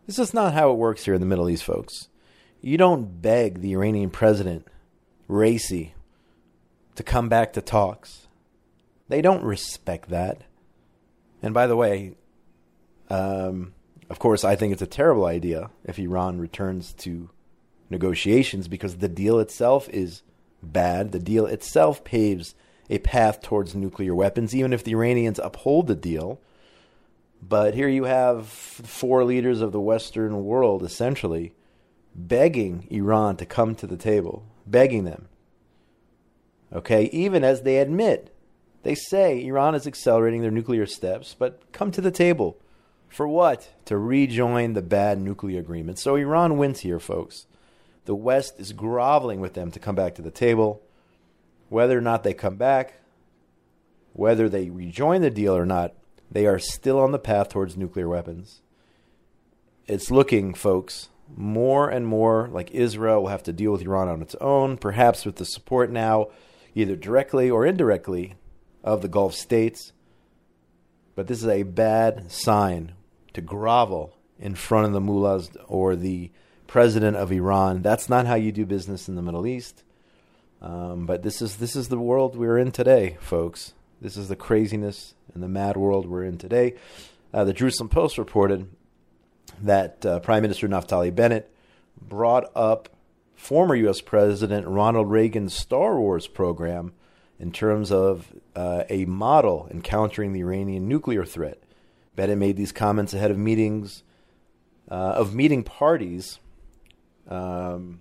This 0.06 0.18
is 0.18 0.34
not 0.34 0.52
how 0.52 0.70
it 0.70 0.76
works 0.76 1.04
here 1.04 1.14
in 1.14 1.20
the 1.20 1.26
Middle 1.26 1.48
East, 1.48 1.64
folks. 1.64 2.08
You 2.60 2.76
don't 2.76 3.22
beg 3.22 3.60
the 3.60 3.72
Iranian 3.72 4.10
president, 4.10 4.66
Raisi, 5.28 5.92
to 6.96 7.02
come 7.02 7.28
back 7.28 7.54
to 7.54 7.62
talks. 7.62 8.26
They 9.08 9.22
don't 9.22 9.42
respect 9.42 10.10
that. 10.10 10.42
And 11.42 11.54
by 11.54 11.66
the 11.66 11.76
way, 11.76 12.16
um, 13.08 13.72
of 14.08 14.18
course, 14.18 14.44
I 14.44 14.56
think 14.56 14.72
it's 14.72 14.82
a 14.82 14.86
terrible 14.86 15.26
idea 15.26 15.70
if 15.84 15.98
Iran 15.98 16.38
returns 16.38 16.92
to 16.94 17.30
negotiations 17.90 18.68
because 18.68 18.98
the 18.98 19.08
deal 19.08 19.38
itself 19.38 19.88
is 19.90 20.22
bad. 20.62 21.12
The 21.12 21.18
deal 21.18 21.46
itself 21.46 22.04
paves 22.04 22.54
a 22.88 22.98
path 22.98 23.42
towards 23.42 23.74
nuclear 23.74 24.14
weapons, 24.14 24.54
even 24.54 24.72
if 24.72 24.84
the 24.84 24.92
Iranians 24.92 25.40
uphold 25.42 25.86
the 25.86 25.94
deal. 25.94 26.40
But 27.42 27.74
here 27.74 27.88
you 27.88 28.04
have 28.04 28.46
four 28.46 29.24
leaders 29.24 29.60
of 29.60 29.72
the 29.72 29.80
Western 29.80 30.44
world 30.44 30.82
essentially 30.82 31.52
begging 32.14 32.86
Iran 32.90 33.36
to 33.36 33.46
come 33.46 33.74
to 33.74 33.86
the 33.86 33.96
table, 33.96 34.46
begging 34.66 35.04
them. 35.04 35.28
Okay, 36.72 37.04
even 37.12 37.44
as 37.44 37.62
they 37.62 37.78
admit, 37.78 38.34
they 38.82 38.94
say 38.94 39.44
Iran 39.44 39.74
is 39.74 39.86
accelerating 39.86 40.42
their 40.42 40.50
nuclear 40.50 40.86
steps, 40.86 41.36
but 41.38 41.60
come 41.72 41.90
to 41.92 42.00
the 42.00 42.10
table. 42.10 42.58
For 43.08 43.26
what? 43.26 43.72
To 43.86 43.96
rejoin 43.96 44.74
the 44.74 44.82
bad 44.82 45.18
nuclear 45.18 45.60
agreement. 45.60 45.98
So 45.98 46.16
Iran 46.16 46.58
wins 46.58 46.80
here, 46.80 47.00
folks. 47.00 47.46
The 48.04 48.14
West 48.14 48.60
is 48.60 48.72
groveling 48.72 49.40
with 49.40 49.54
them 49.54 49.70
to 49.72 49.80
come 49.80 49.94
back 49.94 50.14
to 50.16 50.22
the 50.22 50.30
table. 50.30 50.82
Whether 51.68 51.98
or 51.98 52.02
not 52.02 52.22
they 52.22 52.34
come 52.34 52.56
back, 52.56 53.00
whether 54.12 54.48
they 54.48 54.70
rejoin 54.70 55.22
the 55.22 55.30
deal 55.30 55.56
or 55.56 55.66
not, 55.66 55.94
they 56.30 56.46
are 56.46 56.58
still 56.58 57.00
on 57.00 57.12
the 57.12 57.18
path 57.18 57.48
towards 57.48 57.76
nuclear 57.76 58.08
weapons. 58.08 58.60
It's 59.86 60.10
looking, 60.10 60.54
folks, 60.54 61.08
more 61.34 61.88
and 61.88 62.06
more 62.06 62.48
like 62.52 62.70
Israel 62.70 63.22
will 63.22 63.28
have 63.28 63.42
to 63.44 63.52
deal 63.52 63.72
with 63.72 63.82
Iran 63.82 64.08
on 64.08 64.22
its 64.22 64.34
own, 64.36 64.76
perhaps 64.76 65.24
with 65.24 65.36
the 65.36 65.44
support 65.44 65.90
now, 65.90 66.28
either 66.74 66.96
directly 66.96 67.50
or 67.50 67.66
indirectly, 67.66 68.34
of 68.84 69.02
the 69.02 69.08
Gulf 69.08 69.34
states. 69.34 69.92
But 71.16 71.26
this 71.26 71.42
is 71.42 71.48
a 71.48 71.64
bad 71.64 72.30
sign 72.30 72.92
to 73.32 73.40
grovel 73.40 74.14
in 74.38 74.54
front 74.54 74.86
of 74.86 74.92
the 74.92 75.00
mullahs 75.00 75.50
or 75.66 75.96
the 75.96 76.30
president 76.66 77.16
of 77.16 77.32
Iran. 77.32 77.82
That's 77.82 78.08
not 78.08 78.26
how 78.26 78.34
you 78.34 78.52
do 78.52 78.66
business 78.66 79.08
in 79.08 79.16
the 79.16 79.22
Middle 79.22 79.46
East. 79.46 79.82
Um, 80.60 81.06
but 81.06 81.22
this 81.22 81.42
is 81.42 81.56
this 81.56 81.74
is 81.74 81.88
the 81.88 81.98
world 81.98 82.36
we're 82.36 82.58
in 82.58 82.70
today, 82.70 83.16
folks. 83.20 83.72
This 84.00 84.16
is 84.16 84.28
the 84.28 84.36
craziness 84.36 85.14
and 85.34 85.42
the 85.42 85.48
mad 85.48 85.76
world 85.76 86.06
we're 86.06 86.24
in 86.24 86.38
today. 86.38 86.74
Uh, 87.32 87.44
the 87.44 87.52
Jerusalem 87.52 87.88
Post 87.88 88.18
reported 88.18 88.68
that 89.60 90.04
uh, 90.04 90.20
Prime 90.20 90.42
Minister 90.42 90.68
Naftali 90.68 91.14
Bennett 91.14 91.50
brought 92.00 92.50
up 92.54 92.90
former 93.34 93.74
U.S. 93.74 94.00
President 94.00 94.66
Ronald 94.66 95.10
Reagan's 95.10 95.54
Star 95.54 95.98
Wars 95.98 96.26
program 96.26 96.92
in 97.38 97.52
terms 97.52 97.92
of 97.92 98.32
uh, 98.54 98.84
a 98.88 99.04
model 99.04 99.68
in 99.70 99.82
countering 99.82 100.32
the 100.32 100.40
Iranian 100.40 100.88
nuclear 100.88 101.24
threat. 101.24 101.62
Bennett 102.14 102.38
made 102.38 102.56
these 102.56 102.72
comments 102.72 103.12
ahead 103.12 103.30
of 103.30 103.38
meetings 103.38 104.02
uh, 104.90 104.94
of 104.94 105.34
meeting 105.34 105.62
parties 105.64 106.38
um, 107.28 108.00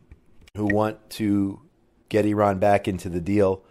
who 0.56 0.66
want 0.66 1.10
to 1.10 1.60
get 2.10 2.26
Iran 2.26 2.60
back 2.60 2.88
into 2.88 3.10
the 3.10 3.20
deal 3.20 3.64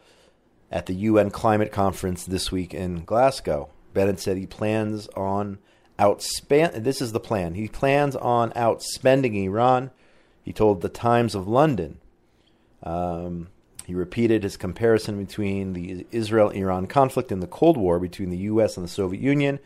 at 0.71 0.87
the 0.87 0.95
UN 0.95 1.31
climate 1.31 1.71
conference 1.71 2.25
this 2.27 2.51
week 2.51 2.75
in 2.75 3.05
Glasgow. 3.05 3.71
Bennett 3.93 4.19
said 4.19 4.37
he 4.37 4.47
plans 4.47 5.07
on 5.17 5.59
outspend. 5.99 6.83
This 6.83 7.01
is 7.01 7.13
the 7.13 7.21
plan. 7.21 7.55
He 7.55 7.69
plans 7.69 8.17
on 8.17 8.51
outspending 8.53 9.41
Iran. 9.45 9.93
He 10.43 10.53
told 10.53 10.81
the 10.81 10.89
Times 10.89 11.35
of 11.35 11.47
London. 11.47 12.01
Um, 12.83 13.49
he 13.85 13.95
repeated 13.95 14.43
his 14.43 14.57
comparison 14.57 15.23
between 15.23 15.75
the 15.75 16.07
Israel 16.11 16.49
Iran 16.51 16.87
conflict 16.87 17.31
and 17.31 17.43
the 17.43 17.47
Cold 17.47 17.77
War 17.77 17.99
between 17.99 18.31
the 18.31 18.39
U.S. 18.39 18.77
and 18.77 18.85
the 18.85 18.91
Soviet 18.91 19.21
Union. 19.21 19.59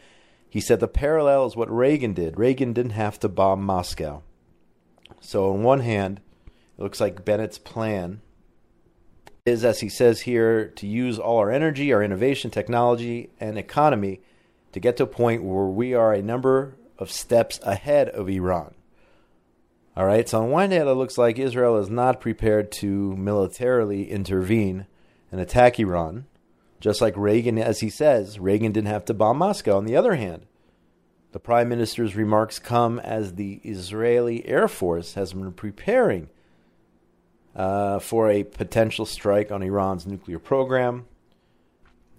He 0.51 0.61
said 0.61 0.81
the 0.81 0.89
parallel 0.89 1.47
is 1.47 1.57
what 1.57 1.71
Reagan 1.71 2.15
did. 2.15 2.39
Reagan 2.39 2.73
didn't 2.73 2.93
have 2.93 3.21
to 3.21 3.29
bomb 3.29 3.63
Moscow. 3.63 4.23
So, 5.21 5.53
on 5.53 5.63
one 5.63 5.81
hand, 5.81 6.21
it 6.47 6.83
looks 6.83 7.01
like 7.01 7.25
Bennett's 7.25 7.59
plan 7.59 8.21
is, 9.47 9.65
as 9.65 9.81
he 9.81 9.89
says 9.89 10.23
here, 10.23 10.69
to 10.69 10.87
use 10.87 11.19
all 11.19 11.39
our 11.39 11.51
energy, 11.51 11.93
our 11.93 12.03
innovation, 12.03 12.51
technology, 12.51 13.31
and 13.39 13.57
economy 13.57 14.21
to 14.73 14.81
get 14.81 14.97
to 14.97 15.05
a 15.05 15.07
point 15.09 15.45
where 15.45 15.67
we 15.67 15.95
are 15.95 16.13
a 16.13 16.23
number 16.23 16.77
of 16.99 17.11
steps 17.11 17.61
ahead 17.63 18.09
of 18.09 18.29
Iran. 18.29 18.75
All 19.99 20.07
right, 20.07 20.29
so 20.29 20.43
on 20.43 20.51
one 20.51 20.71
hand, 20.71 20.89
it 20.89 20.95
looks 20.95 21.19
like 21.19 21.41
Israel 21.41 21.77
is 21.77 21.91
not 21.91 22.21
prepared 22.21 22.71
to 22.71 23.17
militarily 23.17 24.09
intervene 24.09 24.87
and 25.33 25.41
attack 25.41 25.81
Iran, 25.81 26.27
just 26.79 27.01
like 27.01 27.17
Reagan, 27.17 27.59
as 27.59 27.81
he 27.81 27.91
says, 27.91 28.39
Reagan 28.39 28.71
didn't 28.71 28.87
have 28.87 29.05
to 29.07 29.15
bomb 29.15 29.39
Moscow. 29.39 29.77
On 29.77 29.87
the 29.87 29.97
other 29.97 30.15
hand, 30.15 30.47
the 31.33 31.41
prime 31.41 31.69
minister's 31.69 32.15
remarks 32.15 32.61
come 32.61 33.01
as 33.01 33.35
the 33.35 33.61
Israeli 33.65 34.47
Air 34.47 34.69
Force 34.69 35.15
has 35.15 35.33
been 35.33 35.53
preparing 35.53 36.29
uh, 37.57 37.99
for 37.99 38.31
a 38.31 38.45
potential 38.45 39.05
strike 39.05 39.51
on 39.51 39.65
Iran's 39.65 40.07
nuclear 40.07 40.39
program. 40.39 41.07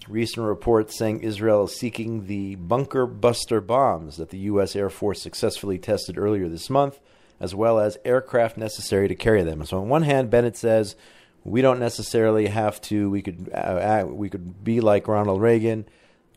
Recent 0.10 0.46
reports 0.46 0.98
saying 0.98 1.22
Israel 1.22 1.64
is 1.64 1.78
seeking 1.78 2.28
the 2.28 2.56
bunker 2.56 3.06
buster 3.06 3.62
bombs 3.62 4.18
that 4.18 4.32
the 4.32 4.40
U.S. 4.40 4.76
Air 4.76 4.90
Force 4.90 5.22
successfully 5.22 5.80
tested 5.80 6.18
earlier 6.18 6.50
this 6.50 6.70
month, 6.70 7.00
as 7.40 7.56
well 7.56 7.80
as 7.80 7.98
aircraft 8.04 8.58
necessary 8.58 9.08
to 9.08 9.16
carry 9.16 9.44
them. 9.44 9.66
So, 9.66 9.80
on 9.80 9.90
one 9.90 10.04
hand, 10.04 10.30
Bennett 10.30 10.58
says 10.58 10.96
we 11.44 11.62
don't 11.62 11.80
necessarily 11.80 12.48
have 12.48 12.82
to. 12.82 13.10
We 13.10 13.22
could 13.22 13.50
uh, 13.54 14.06
we 14.08 14.30
could 14.30 14.64
be 14.64 14.82
like 14.82 15.08
Ronald 15.08 15.42
Reagan, 15.42 15.86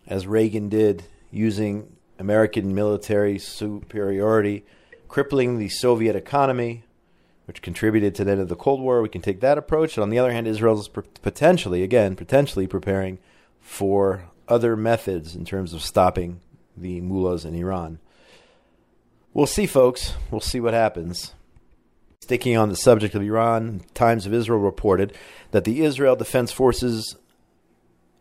as 0.06 0.26
Reagan 0.26 0.68
did, 0.68 1.04
using 1.30 1.96
American 2.18 2.74
military 2.74 3.38
superiority, 3.38 4.64
crippling 5.08 5.58
the 5.58 5.68
Soviet 5.68 6.14
economy, 6.14 6.84
which 7.46 7.62
contributed 7.62 8.14
to 8.14 8.24
the 8.24 8.32
end 8.32 8.40
of 8.40 8.48
the 8.48 8.56
Cold 8.56 8.80
War. 8.80 9.02
We 9.02 9.08
can 9.08 9.22
take 9.22 9.40
that 9.40 9.58
approach. 9.58 9.96
And 9.96 10.02
on 10.02 10.10
the 10.10 10.18
other 10.18 10.32
hand, 10.32 10.46
Israel 10.46 10.78
is 10.78 10.88
potentially, 10.88 11.82
again, 11.82 12.16
potentially 12.16 12.66
preparing 12.66 13.18
for 13.60 14.30
other 14.48 14.76
methods 14.76 15.34
in 15.34 15.44
terms 15.44 15.72
of 15.72 15.82
stopping 15.82 16.40
the 16.76 17.00
mullahs 17.00 17.44
in 17.44 17.54
Iran. 17.54 17.98
We'll 19.34 19.46
see, 19.46 19.66
folks. 19.66 20.12
We'll 20.30 20.42
see 20.42 20.60
what 20.60 20.74
happens. 20.74 21.32
Sticking 22.20 22.54
on 22.54 22.68
the 22.68 22.76
subject 22.76 23.14
of 23.14 23.22
Iran, 23.22 23.80
Times 23.94 24.26
of 24.26 24.34
Israel 24.34 24.58
reported 24.58 25.16
that 25.52 25.64
the 25.64 25.82
Israel 25.82 26.16
Defense 26.16 26.52
Forces 26.52 27.16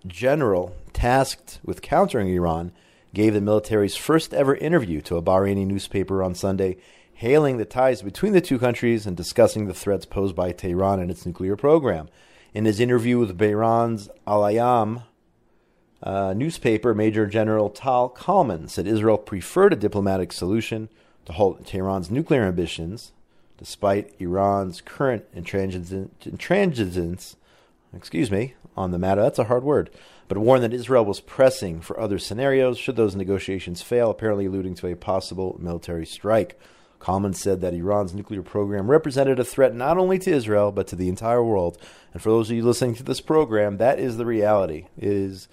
general 0.07 0.73
tasked 0.93 1.59
with 1.65 1.81
countering 1.81 2.29
Iran 2.29 2.71
gave 3.13 3.33
the 3.33 3.41
military's 3.41 3.97
first 3.97 4.33
ever 4.33 4.55
interview 4.55 5.01
to 5.01 5.17
a 5.17 5.21
Bahraini 5.21 5.67
newspaper 5.67 6.23
on 6.23 6.33
Sunday, 6.33 6.77
hailing 7.13 7.57
the 7.57 7.65
ties 7.65 8.01
between 8.01 8.31
the 8.31 8.39
two 8.39 8.57
countries 8.57 9.05
and 9.05 9.17
discussing 9.17 9.67
the 9.67 9.73
threats 9.73 10.05
posed 10.05 10.33
by 10.33 10.53
Tehran 10.53 11.01
and 11.01 11.11
its 11.11 11.25
nuclear 11.25 11.57
program. 11.57 12.07
In 12.53 12.63
his 12.63 12.79
interview 12.79 13.19
with 13.19 13.37
Bahrain's 13.37 14.09
Al 14.25 14.43
Ayam 14.43 15.03
uh, 16.01 16.33
newspaper, 16.33 16.93
Major 16.93 17.27
General 17.27 17.69
Tal 17.69 18.07
Kalman 18.07 18.69
said 18.69 18.87
Israel 18.87 19.17
preferred 19.17 19.73
a 19.73 19.75
diplomatic 19.75 20.31
solution 20.31 20.87
to 21.25 21.33
halt 21.33 21.65
Tehran's 21.65 22.11
nuclear 22.11 22.43
ambitions, 22.43 23.11
despite 23.57 24.13
Iran's 24.19 24.81
current 24.81 25.25
intransigence, 25.35 27.35
excuse 27.95 28.31
me, 28.31 28.55
on 28.75 28.91
the 28.91 28.99
matter. 28.99 29.21
That's 29.21 29.39
a 29.39 29.45
hard 29.45 29.63
word 29.63 29.89
but 30.31 30.37
warned 30.37 30.63
that 30.63 30.73
Israel 30.73 31.03
was 31.03 31.19
pressing 31.19 31.81
for 31.81 31.99
other 31.99 32.17
scenarios 32.17 32.77
should 32.77 32.95
those 32.95 33.17
negotiations 33.17 33.81
fail, 33.81 34.09
apparently 34.09 34.45
alluding 34.45 34.75
to 34.75 34.87
a 34.87 34.95
possible 34.95 35.57
military 35.59 36.05
strike. 36.05 36.57
Kalman 37.01 37.33
said 37.33 37.59
that 37.59 37.73
Iran's 37.73 38.13
nuclear 38.13 38.41
program 38.41 38.89
represented 38.89 39.41
a 39.41 39.43
threat 39.43 39.75
not 39.75 39.97
only 39.97 40.17
to 40.19 40.31
Israel, 40.31 40.71
but 40.71 40.87
to 40.87 40.95
the 40.95 41.09
entire 41.09 41.43
world. 41.43 41.77
And 42.13 42.21
for 42.21 42.29
those 42.29 42.49
of 42.49 42.55
you 42.55 42.63
listening 42.63 42.95
to 42.95 43.03
this 43.03 43.19
program, 43.19 43.75
that 43.79 43.99
is 43.99 44.15
the 44.15 44.25
reality. 44.25 44.85
It 44.97 45.11
is 45.11 45.49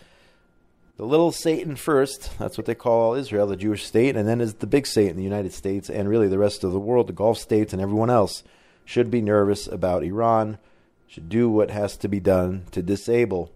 the 0.99 1.07
little 1.07 1.31
Satan 1.31 1.76
first, 1.76 2.37
that's 2.38 2.59
what 2.59 2.67
they 2.67 2.75
call 2.75 3.14
Israel, 3.14 3.47
the 3.47 3.57
Jewish 3.57 3.87
state, 3.87 4.17
and 4.17 4.28
then 4.28 4.40
is 4.40 4.55
the 4.55 4.67
big 4.67 4.85
Satan, 4.85 5.17
the 5.17 5.23
United 5.23 5.52
States, 5.52 5.88
and 5.88 6.09
really 6.09 6.26
the 6.26 6.38
rest 6.38 6.64
of 6.64 6.73
the 6.73 6.81
world, 6.81 7.07
the 7.07 7.12
Gulf 7.12 7.38
states, 7.38 7.73
and 7.73 7.81
everyone 7.81 8.11
else 8.11 8.43
should 8.85 9.09
be 9.09 9.23
nervous 9.23 9.69
about 9.69 10.02
Iran, 10.02 10.59
should 11.07 11.28
do 11.28 11.49
what 11.49 11.71
has 11.71 11.97
to 11.99 12.09
be 12.09 12.19
done 12.19 12.64
to 12.73 12.83
disable 12.83 13.52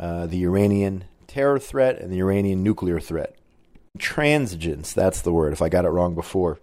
uh, 0.00 0.26
the 0.26 0.42
Iranian 0.42 1.04
terror 1.28 1.60
threat 1.60 2.00
and 2.00 2.12
the 2.12 2.18
Iranian 2.18 2.62
nuclear 2.62 2.98
threat. 2.98 3.36
Transigence, 3.96 4.92
that's 4.92 5.20
the 5.20 5.32
word, 5.32 5.52
if 5.52 5.62
I 5.62 5.68
got 5.68 5.84
it 5.84 5.90
wrong 5.90 6.16
before. 6.16 6.58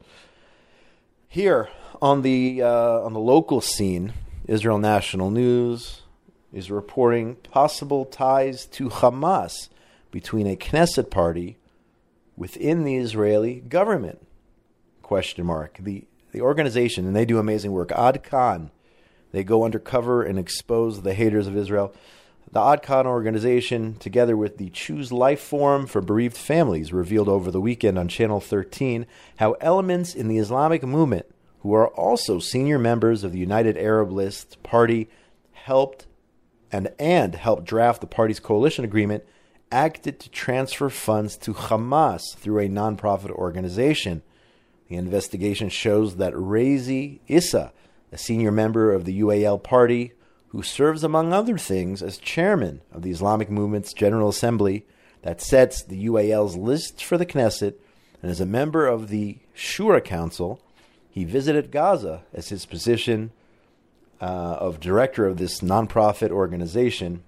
Here 1.29 1.70
on 2.01 2.22
the, 2.22 2.62
uh, 2.62 3.00
on 3.00 3.13
the 3.13 3.20
local 3.20 3.62
scene, 3.62 4.12
Israel 4.46 4.77
National 4.77 5.32
News 5.32 6.02
is 6.53 6.72
reporting 6.72 7.36
possible 7.36 8.05
ties 8.05 8.65
to 8.67 8.89
Hamas 8.89 9.69
between 10.12 10.48
a 10.48 10.55
Knesset 10.55 11.10
party 11.10 11.57
within 12.38 12.83
the 12.83 12.95
Israeli 12.95 13.60
government. 13.60 14.25
Question 15.01 15.45
mark. 15.45 15.77
The 15.79 16.05
the 16.33 16.41
organization, 16.41 17.05
and 17.05 17.15
they 17.15 17.25
do 17.25 17.39
amazing 17.39 17.72
work. 17.72 17.91
Ad 17.93 18.24
Kan, 18.24 18.72
they 19.31 19.43
go 19.43 19.63
undercover 19.63 20.24
and 20.24 20.38
expose 20.38 21.01
the 21.01 21.13
haters 21.13 21.48
of 21.48 21.55
Israel. 21.55 21.93
The 22.51 22.60
Adkan 22.60 23.05
organization, 23.05 23.95
together 23.95 24.36
with 24.36 24.57
the 24.57 24.69
Choose 24.72 25.12
Life 25.12 25.39
Forum 25.39 25.88
for 25.88 26.01
Bereaved 26.01 26.36
Families, 26.36 26.91
revealed 26.91 27.29
over 27.29 27.50
the 27.50 27.62
weekend 27.62 27.98
on 27.98 28.07
Channel 28.07 28.41
13 28.41 29.07
how 29.38 29.53
elements 29.53 30.13
in 30.13 30.27
the 30.27 30.38
Islamic 30.38 30.83
movement, 30.83 31.25
who 31.62 31.74
are 31.74 31.88
also 31.88 32.39
senior 32.39 32.77
members 32.77 33.24
of 33.24 33.31
the 33.31 33.39
United 33.39 33.77
Arab 33.77 34.12
List 34.12 34.62
Party, 34.62 35.10
helped 35.53 36.05
and, 36.73 36.91
and 36.97 37.35
helped 37.35 37.65
draft 37.65 38.01
the 38.01 38.07
party's 38.07 38.39
coalition 38.39 38.83
agreement, 38.83 39.23
acted 39.71 40.19
to 40.19 40.29
transfer 40.29 40.89
funds 40.89 41.37
to 41.37 41.53
Hamas 41.53 42.35
through 42.35 42.59
a 42.59 42.67
nonprofit 42.67 43.29
organization. 43.29 44.23
The 44.89 44.95
investigation 44.95 45.69
shows 45.69 46.17
that 46.17 46.33
Razi 46.33 47.19
Issa, 47.27 47.71
a 48.11 48.17
senior 48.17 48.51
member 48.51 48.91
of 48.91 49.05
the 49.05 49.21
UAL 49.21 49.63
party, 49.63 50.13
who 50.49 50.63
serves, 50.63 51.03
among 51.03 51.31
other 51.31 51.57
things, 51.57 52.03
as 52.03 52.17
chairman 52.17 52.81
of 52.91 53.03
the 53.03 53.11
Islamic 53.11 53.49
Movement's 53.49 53.93
General 53.93 54.29
Assembly 54.29 54.85
that 55.21 55.41
sets 55.41 55.83
the 55.83 56.05
UAL's 56.05 56.55
list 56.55 57.03
for 57.03 57.17
the 57.17 57.25
Knesset, 57.25 57.75
and 58.21 58.29
as 58.29 58.41
a 58.41 58.45
member 58.45 58.87
of 58.87 59.09
the 59.09 59.39
Shura 59.55 60.03
Council, 60.03 60.61
he 61.09 61.23
visited 61.23 61.71
Gaza 61.71 62.23
as 62.33 62.49
his 62.49 62.65
position 62.65 63.31
uh, 64.22 64.58
of 64.60 64.79
director 64.79 65.25
of 65.25 65.38
this 65.38 65.62
nonprofit 65.62 66.32
organization. 66.32 67.24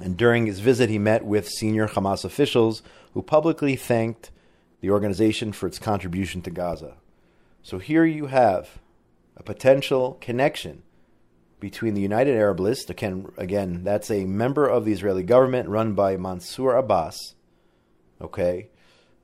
And 0.00 0.16
during 0.16 0.46
his 0.46 0.60
visit, 0.60 0.90
he 0.90 0.98
met 0.98 1.24
with 1.24 1.48
senior 1.48 1.88
Hamas 1.88 2.24
officials 2.24 2.82
who 3.14 3.22
publicly 3.22 3.76
thanked 3.76 4.30
the 4.80 4.90
organization 4.90 5.52
for 5.52 5.66
its 5.66 5.78
contribution 5.78 6.42
to 6.42 6.50
Gaza. 6.50 6.96
So 7.62 7.78
here 7.78 8.04
you 8.04 8.26
have 8.26 8.78
a 9.36 9.42
potential 9.42 10.18
connection 10.20 10.82
between 11.60 11.94
the 11.94 12.00
United 12.02 12.36
Arab 12.36 12.60
List, 12.60 12.90
again, 12.90 13.26
again, 13.36 13.82
that's 13.82 14.10
a 14.10 14.24
member 14.24 14.66
of 14.66 14.84
the 14.84 14.92
Israeli 14.92 15.22
government 15.22 15.68
run 15.68 15.94
by 15.94 16.16
Mansour 16.16 16.76
Abbas, 16.76 17.34
okay, 18.20 18.68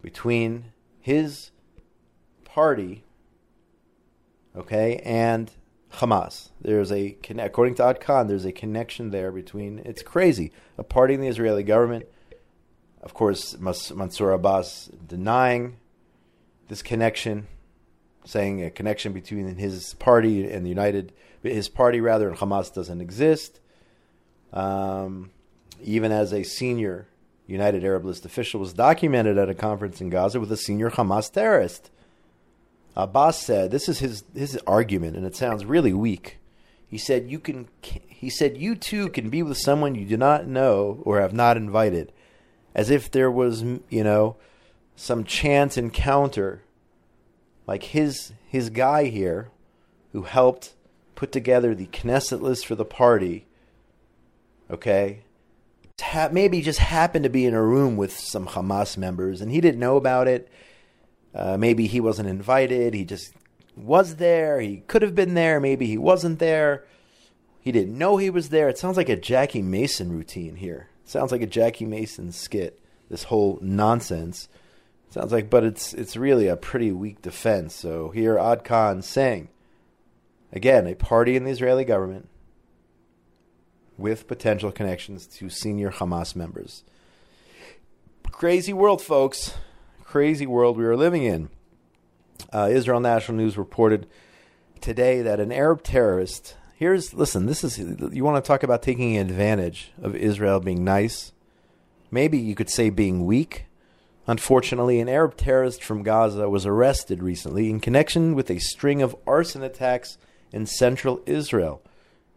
between 0.01 0.73
his 0.99 1.51
party, 2.45 3.05
okay, 4.57 5.01
and 5.05 5.51
Hamas. 5.94 6.50
There's 6.61 6.90
a 6.90 7.16
according 7.38 7.75
to 7.76 7.82
Adkan, 7.82 8.28
there's 8.28 8.44
a 8.44 8.52
connection 8.52 9.11
there 9.11 9.30
between. 9.30 9.80
It's 9.84 10.02
crazy. 10.02 10.52
A 10.78 10.82
party 10.82 11.14
in 11.14 11.20
the 11.20 11.28
Israeli 11.28 11.62
government, 11.62 12.06
of 13.02 13.14
course, 13.14 13.58
Mansour 13.58 14.32
Abbas 14.32 14.90
denying 15.06 15.76
this 16.68 16.82
connection, 16.82 17.46
saying 18.25 18.64
a 18.64 18.70
connection 18.70 19.12
between 19.12 19.56
his 19.56 19.94
party 19.94 20.50
and 20.50 20.64
the 20.64 20.70
United 20.70 21.12
his 21.42 21.68
party 21.68 22.00
rather, 22.00 22.28
and 22.28 22.38
Hamas 22.38 22.72
doesn't 22.72 23.00
exist. 23.00 23.61
um, 24.52 25.30
even 25.82 26.12
as 26.12 26.32
a 26.32 26.42
senior 26.42 27.08
United 27.46 27.84
Arab 27.84 28.04
List 28.04 28.25
official, 28.25 28.61
was 28.61 28.72
documented 28.72 29.37
at 29.37 29.49
a 29.49 29.54
conference 29.54 30.00
in 30.00 30.11
Gaza 30.11 30.38
with 30.38 30.52
a 30.52 30.56
senior 30.56 30.90
Hamas 30.90 31.30
terrorist. 31.30 31.90
Abbas 32.94 33.38
said, 33.38 33.70
"This 33.70 33.88
is 33.88 34.00
his 34.00 34.25
his 34.34 34.58
argument, 34.66 35.16
and 35.16 35.25
it 35.25 35.37
sounds 35.37 35.64
really 35.64 35.92
weak." 35.92 36.38
He 36.87 36.99
said, 36.99 37.30
"You 37.30 37.38
can." 37.38 37.68
He 37.82 38.28
said, 38.28 38.58
"You 38.58 38.75
too 38.76 39.08
can 39.08 39.30
be 39.30 39.42
with 39.42 39.58
someone 39.58 39.94
you 39.94 40.04
do 40.04 40.16
not 40.16 40.46
know 40.46 41.00
or 41.04 41.20
have 41.20 41.32
not 41.32 41.56
invited, 41.56 42.12
as 42.75 42.90
if 42.90 43.11
there 43.11 43.30
was, 43.30 43.62
you 43.62 44.04
know, 44.04 44.37
some 44.94 45.25
chance 45.25 45.76
encounter, 45.76 46.62
like 47.66 47.84
his 47.84 48.32
his 48.46 48.68
guy 48.68 49.04
here, 49.04 49.49
who 50.12 50.22
helped 50.22 50.75
put 51.14 51.32
together 51.32 51.75
the 51.75 51.87
Knesset 51.87 52.40
list 52.42 52.66
for 52.66 52.75
the 52.75 52.84
party. 52.84 53.46
Okay, 54.70 55.20
maybe 56.30 56.61
just 56.61 56.78
happened 56.78 57.22
to 57.25 57.30
be 57.30 57.46
in 57.46 57.54
a 57.54 57.62
room 57.62 57.96
with 57.96 58.12
some 58.12 58.49
Hamas 58.49 58.96
members, 58.99 59.40
and 59.40 59.50
he 59.50 59.62
didn't 59.62 59.80
know 59.80 59.96
about 59.96 60.28
it." 60.28 60.49
Uh, 61.35 61.57
maybe 61.57 61.87
he 61.87 62.01
wasn't 62.01 62.29
invited. 62.29 62.95
He 62.95 63.05
just 63.05 63.33
was 63.77 64.17
there. 64.17 64.61
He 64.61 64.79
could 64.87 65.03
have 65.03 65.15
been 65.15 65.35
there. 65.35 65.61
Maybe 65.61 65.87
he 65.87 65.97
wasn't 65.97 66.39
there. 66.39 66.85
He 67.61 67.73
didn't 67.73 67.97
know 67.97 68.17
he 68.17 68.31
was 68.31 68.51
there. 68.51 68.69
It 68.69 68.79
sounds 68.79 68.97
like 68.97 69.09
a 69.09 69.17
Jackie 69.17 69.62
Mason 69.62 70.12
routine 70.12 70.57
here. 70.57 70.89
It 71.05 71.11
sounds 71.11 71.33
like 71.33 71.43
a 71.43 71.47
Jackie 71.47 71.87
Mason 71.87 72.33
skit. 72.33 72.79
This 73.09 73.25
whole 73.25 73.59
nonsense. 73.62 74.49
It 75.09 75.15
sounds 75.15 75.33
like, 75.33 75.49
but 75.49 75.65
it's 75.65 75.93
it's 75.95 76.17
really 76.17 76.49
a 76.49 76.57
pretty 76.57 76.93
weak 76.93 77.23
defense. 77.23 77.75
So 77.75 78.11
here, 78.11 78.39
Ad 78.39 78.65
Kan 78.65 79.03
saying, 79.03 79.49
again, 80.53 80.87
a 80.87 80.95
party 80.95 81.37
in 81.37 81.45
the 81.45 81.51
Israeli 81.51 81.85
government 81.85 82.29
with 83.99 84.27
potential 84.27 84.73
connections 84.73 85.27
to 85.27 85.49
senior 85.51 85.91
Hamas 85.91 86.35
members. 86.35 86.85
Crazy 88.33 88.73
world, 88.73 89.03
folks 89.03 89.55
crazy 90.12 90.45
world 90.47 90.76
we 90.76 90.85
are 90.85 90.95
living 90.95 91.23
in. 91.23 91.49
Uh, 92.52 92.69
Israel 92.71 93.00
National 93.00 93.38
News 93.38 93.57
reported 93.57 94.07
today 94.83 95.23
that 95.23 95.40
an 95.40 95.50
Arab 95.50 95.83
terrorist. 95.83 96.54
Here's 96.76 97.14
listen. 97.14 97.47
This 97.47 97.64
is 97.64 97.78
you 97.78 98.23
want 98.23 98.45
to 98.45 98.47
talk 98.47 98.62
about 98.62 98.83
taking 98.83 99.16
advantage 99.16 99.90
of 100.02 100.14
Israel 100.14 100.61
being 100.61 100.85
nice. 100.85 101.33
Maybe 102.11 102.37
you 102.37 102.54
could 102.54 102.69
say 102.69 102.90
being 102.90 103.25
weak. 103.25 103.64
Unfortunately, 104.26 105.00
an 105.00 105.09
Arab 105.09 105.35
terrorist 105.35 105.83
from 105.83 106.02
Gaza 106.02 106.47
was 106.47 106.66
arrested 106.66 107.23
recently 107.23 107.71
in 107.71 107.81
connection 107.81 108.35
with 108.35 108.50
a 108.50 108.59
string 108.59 109.00
of 109.00 109.16
arson 109.26 109.62
attacks 109.62 110.19
in 110.52 110.66
central 110.66 111.23
Israel. 111.25 111.81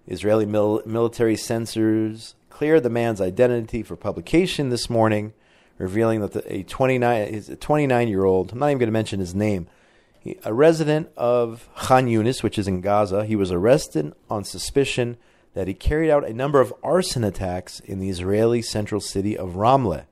Israeli 0.07 0.45
mil- 0.45 0.81
military 0.85 1.35
censors 1.35 2.35
cleared 2.49 2.83
the 2.83 2.89
man's 2.89 3.19
identity 3.19 3.83
for 3.83 3.97
publication 3.97 4.69
this 4.69 4.89
morning 4.89 5.33
revealing 5.77 6.21
that 6.21 6.33
the, 6.33 6.53
a 6.53 6.63
29 6.63 7.27
is 7.27 7.49
a 7.49 7.55
29 7.55 8.07
year 8.07 8.23
old. 8.23 8.51
I'm 8.51 8.59
not 8.59 8.67
even 8.67 8.79
going 8.79 8.87
to 8.87 8.93
mention 8.93 9.19
his 9.19 9.35
name. 9.35 9.67
He, 10.19 10.39
a 10.43 10.53
resident 10.53 11.09
of 11.15 11.69
Khan 11.75 12.07
Yunis, 12.07 12.43
which 12.43 12.57
is 12.57 12.67
in 12.67 12.81
Gaza, 12.81 13.25
he 13.25 13.35
was 13.35 13.51
arrested 13.51 14.13
on 14.29 14.43
suspicion 14.43 15.17
that 15.53 15.67
he 15.67 15.73
carried 15.73 16.11
out 16.11 16.27
a 16.27 16.33
number 16.33 16.59
of 16.59 16.73
arson 16.83 17.23
attacks 17.23 17.79
in 17.79 17.99
the 17.99 18.09
Israeli 18.09 18.61
central 18.61 19.01
city 19.01 19.37
of 19.37 19.51
Ramleh. 19.51 20.05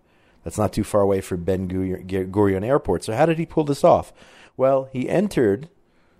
That's 0.43 0.58
not 0.58 0.74
too 0.74 0.84
far 0.84 1.01
away 1.01 1.22
from 1.22 1.43
Ben 1.43 1.70
Gurion 1.70 2.65
Airport. 2.65 3.03
So 3.03 3.13
how 3.13 3.25
did 3.25 3.39
he 3.39 3.46
pull 3.46 3.63
this 3.63 3.84
off? 3.84 4.13
Well, 4.58 4.89
he 4.91 5.10
entered. 5.10 5.70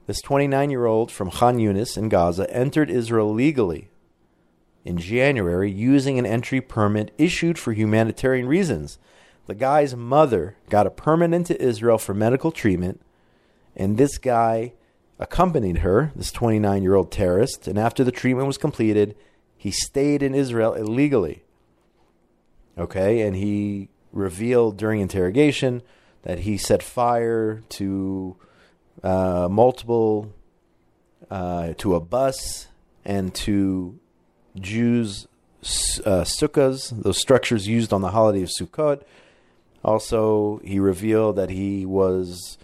This 0.05 0.21
29 0.21 0.69
year 0.69 0.85
old 0.85 1.12
from 1.12 1.31
Khan 1.31 1.59
Yunis 1.59 1.97
in 1.97 2.09
Gaza 2.09 2.50
entered 2.53 2.89
Israel 2.89 3.33
legally 3.33 3.89
in 4.83 4.97
January 4.97 5.71
using 5.71 6.19
an 6.19 6.25
entry 6.25 6.59
permit 6.59 7.13
issued 7.17 7.57
for 7.57 7.71
humanitarian 7.71 8.47
reasons. 8.47 8.97
The 9.45 9.56
guy's 9.56 9.95
mother 9.95 10.56
got 10.69 10.88
a 10.88 10.91
permit 10.91 11.34
into 11.34 11.62
Israel 11.62 11.97
for 11.97 12.13
medical 12.13 12.51
treatment, 12.51 13.01
and 13.75 13.97
this 13.97 14.17
guy 14.17 14.73
accompanied 15.19 15.79
her, 15.79 16.12
this 16.15 16.32
29 16.32 16.82
year 16.82 16.95
old 16.95 17.12
terrorist, 17.12 17.67
and 17.67 17.77
after 17.77 18.03
the 18.03 18.12
treatment 18.12 18.47
was 18.47 18.58
completed, 18.58 19.15
he 19.58 19.71
stayed 19.71 20.23
in 20.23 20.34
Israel 20.34 20.73
illegally. 20.73 21.43
Okay, 22.77 23.21
and 23.21 23.36
he 23.36 23.89
revealed 24.12 24.77
during 24.77 25.01
interrogation 25.01 25.82
that 26.23 26.39
he 26.39 26.58
set 26.58 26.82
fire 26.82 27.62
to 27.69 28.36
uh, 29.03 29.47
multiple, 29.51 30.34
uh, 31.29 31.73
to 31.77 31.95
a 31.95 31.99
bus 31.99 32.67
and 33.06 33.34
to 33.36 33.99
Jews' 34.60 35.27
uh, 36.06 36.23
sukkahs, 36.23 37.01
those 37.01 37.19
structures 37.19 37.67
used 37.67 37.91
on 37.91 38.01
the 38.01 38.10
holiday 38.10 38.43
of 38.43 38.49
Sukkot, 38.49 39.03
also, 39.84 40.62
he 40.63 40.80
revealed 40.80 41.36
that 41.36 41.50
he 41.50 41.86
was 41.86 42.58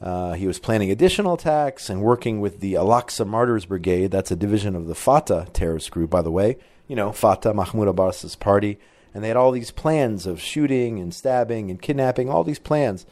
uh, 0.00 0.32
he 0.32 0.48
was 0.48 0.58
planning 0.58 0.90
additional 0.90 1.34
attacks 1.34 1.88
and 1.88 2.02
working 2.02 2.40
with 2.40 2.58
the 2.60 2.76
Al 2.76 2.88
Aqsa 2.88 3.26
Martyrs 3.26 3.66
Brigade. 3.66 4.10
That's 4.10 4.32
a 4.32 4.36
division 4.36 4.74
of 4.74 4.88
the 4.88 4.96
Fatah 4.96 5.46
terrorist 5.52 5.92
group, 5.92 6.10
by 6.10 6.22
the 6.22 6.30
way. 6.30 6.56
You 6.88 6.96
know, 6.96 7.12
Fatah, 7.12 7.54
Mahmoud 7.54 7.88
Abbas's 7.88 8.34
party. 8.34 8.78
And 9.14 9.22
they 9.22 9.28
had 9.28 9.36
all 9.36 9.52
these 9.52 9.70
plans 9.70 10.26
of 10.26 10.40
shooting 10.40 10.98
and 10.98 11.14
stabbing 11.14 11.70
and 11.70 11.80
kidnapping, 11.80 12.28
all 12.28 12.42
these 12.42 12.58
plans. 12.58 13.06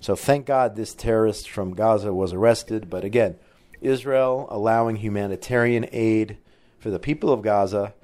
So 0.00 0.14
thank 0.14 0.44
God 0.44 0.76
this 0.76 0.94
terrorist 0.94 1.48
from 1.48 1.74
Gaza 1.74 2.12
was 2.12 2.32
arrested. 2.32 2.90
But 2.90 3.04
again, 3.04 3.36
Israel 3.80 4.46
allowing 4.50 4.96
humanitarian 4.96 5.86
aid 5.92 6.38
for 6.78 6.90
the 6.90 6.98
people 6.98 7.30
of 7.30 7.40
Gaza. 7.40 7.94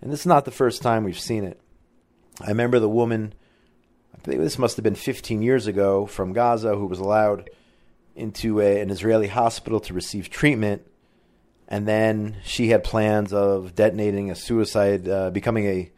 And 0.00 0.10
this 0.10 0.20
is 0.20 0.26
not 0.26 0.46
the 0.46 0.50
first 0.50 0.82
time 0.82 1.04
we've 1.04 1.20
seen 1.20 1.44
it. 1.44 1.60
I 2.40 2.48
remember 2.48 2.80
the 2.80 2.88
woman 2.88 3.34
this 4.24 4.58
must 4.58 4.76
have 4.76 4.82
been 4.82 4.94
15 4.94 5.42
years 5.42 5.66
ago, 5.66 6.06
from 6.06 6.32
Gaza, 6.32 6.74
who 6.74 6.86
was 6.86 6.98
allowed 6.98 7.50
into 8.16 8.60
a, 8.60 8.80
an 8.80 8.90
Israeli 8.90 9.28
hospital 9.28 9.80
to 9.80 9.94
receive 9.94 10.30
treatment. 10.30 10.82
And 11.68 11.88
then 11.88 12.36
she 12.44 12.68
had 12.68 12.84
plans 12.84 13.32
of 13.32 13.74
detonating 13.74 14.30
a 14.30 14.34
suicide, 14.34 15.08
uh, 15.08 15.30
becoming 15.30 15.66
a, 15.66 15.92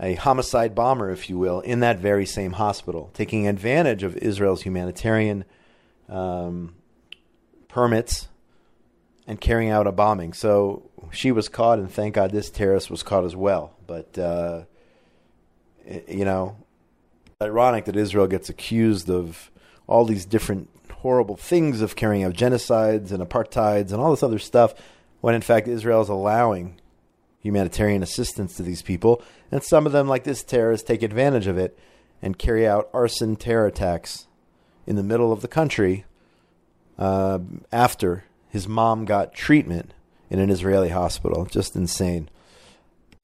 a 0.00 0.14
homicide 0.14 0.74
bomber, 0.74 1.10
if 1.10 1.28
you 1.28 1.38
will, 1.38 1.60
in 1.60 1.80
that 1.80 1.98
very 1.98 2.26
same 2.26 2.52
hospital, 2.52 3.10
taking 3.14 3.48
advantage 3.48 4.02
of 4.02 4.16
Israel's 4.16 4.62
humanitarian 4.62 5.44
um, 6.08 6.74
permits 7.68 8.28
and 9.26 9.40
carrying 9.40 9.70
out 9.70 9.86
a 9.86 9.92
bombing. 9.92 10.32
So 10.32 10.90
she 11.10 11.32
was 11.32 11.48
caught, 11.48 11.78
and 11.78 11.90
thank 11.90 12.14
God 12.14 12.30
this 12.30 12.50
terrorist 12.50 12.90
was 12.90 13.02
caught 13.02 13.24
as 13.24 13.36
well. 13.36 13.74
But, 13.86 14.18
uh, 14.18 14.62
you 16.06 16.24
know, 16.24 16.56
ironic 17.40 17.84
that 17.84 17.94
Israel 17.94 18.26
gets 18.26 18.48
accused 18.48 19.08
of 19.08 19.52
all 19.86 20.04
these 20.04 20.26
different 20.26 20.68
horrible 20.90 21.36
things 21.36 21.80
of 21.80 21.94
carrying 21.94 22.24
out 22.24 22.32
genocides 22.32 23.12
and 23.12 23.22
apartheids 23.22 23.92
and 23.92 24.00
all 24.00 24.10
this 24.10 24.24
other 24.24 24.40
stuff, 24.40 24.74
when 25.20 25.36
in 25.36 25.40
fact 25.40 25.68
Israel 25.68 26.00
is 26.00 26.08
allowing 26.08 26.80
humanitarian 27.38 28.02
assistance 28.02 28.56
to 28.56 28.64
these 28.64 28.82
people, 28.82 29.22
and 29.52 29.62
some 29.62 29.86
of 29.86 29.92
them, 29.92 30.08
like 30.08 30.24
this 30.24 30.42
terrorist, 30.42 30.88
take 30.88 31.00
advantage 31.00 31.46
of 31.46 31.56
it 31.56 31.78
and 32.20 32.36
carry 32.36 32.66
out 32.66 32.90
arson 32.92 33.36
terror 33.36 33.66
attacks 33.66 34.26
in 34.84 34.96
the 34.96 35.04
middle 35.04 35.32
of 35.32 35.40
the 35.40 35.46
country 35.46 36.04
uh, 36.98 37.38
after 37.70 38.24
his 38.48 38.66
mom 38.66 39.04
got 39.04 39.32
treatment 39.32 39.94
in 40.28 40.40
an 40.40 40.50
Israeli 40.50 40.88
hospital. 40.88 41.44
Just 41.44 41.76
insane. 41.76 42.28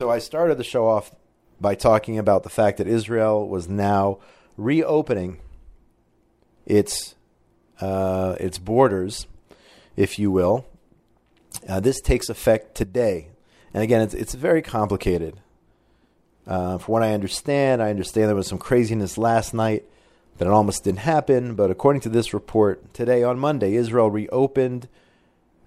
So 0.00 0.08
I 0.08 0.20
started 0.20 0.56
the 0.56 0.62
show 0.62 0.86
off 0.86 1.12
by 1.60 1.74
talking 1.74 2.18
about 2.18 2.42
the 2.42 2.50
fact 2.50 2.78
that 2.78 2.86
Israel 2.86 3.48
was 3.48 3.68
now 3.68 4.18
reopening 4.56 5.40
its 6.66 7.14
uh, 7.80 8.36
its 8.38 8.58
borders, 8.58 9.26
if 9.96 10.18
you 10.18 10.30
will. 10.30 10.66
Uh, 11.68 11.80
this 11.80 12.00
takes 12.00 12.28
effect 12.28 12.74
today, 12.74 13.28
and 13.72 13.82
again, 13.82 14.00
it's 14.00 14.14
it's 14.14 14.34
very 14.34 14.62
complicated. 14.62 15.40
Uh, 16.46 16.76
from 16.76 16.92
what 16.92 17.02
I 17.02 17.14
understand, 17.14 17.82
I 17.82 17.88
understand 17.88 18.28
there 18.28 18.36
was 18.36 18.46
some 18.46 18.58
craziness 18.58 19.16
last 19.16 19.54
night 19.54 19.84
that 20.36 20.46
it 20.46 20.50
almost 20.50 20.84
didn't 20.84 20.98
happen, 20.98 21.54
but 21.54 21.70
according 21.70 22.02
to 22.02 22.08
this 22.08 22.34
report, 22.34 22.92
today 22.92 23.22
on 23.22 23.38
Monday, 23.38 23.76
Israel 23.76 24.10
reopened. 24.10 24.88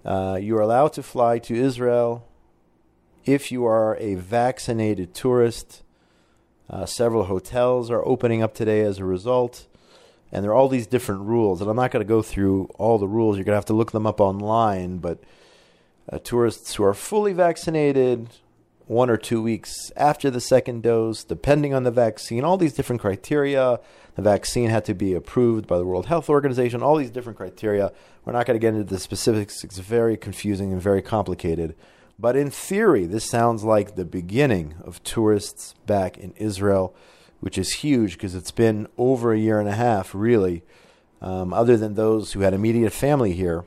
Uh, 0.04 0.38
you 0.40 0.56
are 0.56 0.60
allowed 0.60 0.92
to 0.92 1.02
fly 1.02 1.38
to 1.40 1.54
Israel 1.54 2.27
if 3.28 3.52
you 3.52 3.66
are 3.66 3.94
a 3.96 4.14
vaccinated 4.14 5.14
tourist. 5.14 5.82
Uh, 6.70 6.86
several 6.86 7.24
hotels 7.24 7.90
are 7.90 8.02
opening 8.06 8.42
up 8.42 8.54
today 8.54 8.80
as 8.80 8.98
a 8.98 9.04
result. 9.04 9.66
And 10.32 10.42
there 10.42 10.50
are 10.50 10.54
all 10.54 10.68
these 10.68 10.86
different 10.86 11.22
rules. 11.22 11.60
And 11.60 11.68
I'm 11.68 11.76
not 11.76 11.90
going 11.90 12.04
to 12.04 12.08
go 12.08 12.22
through 12.22 12.70
all 12.78 12.96
the 12.96 13.06
rules. 13.06 13.36
You're 13.36 13.44
going 13.44 13.52
to 13.52 13.58
have 13.58 13.66
to 13.66 13.74
look 13.74 13.92
them 13.92 14.06
up 14.06 14.18
online. 14.18 14.96
But 14.96 15.18
uh, 16.10 16.18
tourists 16.20 16.74
who 16.74 16.84
are 16.84 16.94
fully 16.94 17.34
vaccinated, 17.34 18.30
one 18.86 19.10
or 19.10 19.18
two 19.18 19.42
weeks 19.42 19.92
after 19.94 20.30
the 20.30 20.40
second 20.40 20.82
dose, 20.82 21.22
depending 21.22 21.74
on 21.74 21.82
the 21.82 21.90
vaccine, 21.90 22.44
all 22.44 22.56
these 22.56 22.72
different 22.72 23.02
criteria. 23.02 23.78
The 24.14 24.22
vaccine 24.22 24.70
had 24.70 24.86
to 24.86 24.94
be 24.94 25.12
approved 25.12 25.66
by 25.66 25.76
the 25.76 25.84
World 25.84 26.06
Health 26.06 26.30
Organization, 26.30 26.82
all 26.82 26.96
these 26.96 27.10
different 27.10 27.36
criteria. 27.36 27.92
We're 28.24 28.32
not 28.32 28.46
going 28.46 28.58
to 28.58 28.60
get 28.60 28.72
into 28.72 28.84
the 28.84 28.98
specifics. 28.98 29.62
It's 29.64 29.78
very 29.78 30.16
confusing 30.16 30.72
and 30.72 30.80
very 30.80 31.02
complicated. 31.02 31.74
But 32.18 32.36
in 32.36 32.50
theory, 32.50 33.06
this 33.06 33.24
sounds 33.24 33.62
like 33.62 33.94
the 33.94 34.04
beginning 34.04 34.74
of 34.82 35.02
tourists 35.04 35.74
back 35.86 36.18
in 36.18 36.32
Israel, 36.32 36.94
which 37.40 37.56
is 37.56 37.74
huge 37.74 38.14
because 38.14 38.34
it's 38.34 38.50
been 38.50 38.88
over 38.98 39.32
a 39.32 39.38
year 39.38 39.60
and 39.60 39.68
a 39.68 39.74
half, 39.74 40.14
really. 40.14 40.64
Um, 41.22 41.52
other 41.52 41.76
than 41.76 41.94
those 41.94 42.32
who 42.32 42.40
had 42.40 42.54
immediate 42.54 42.92
family 42.92 43.32
here, 43.32 43.64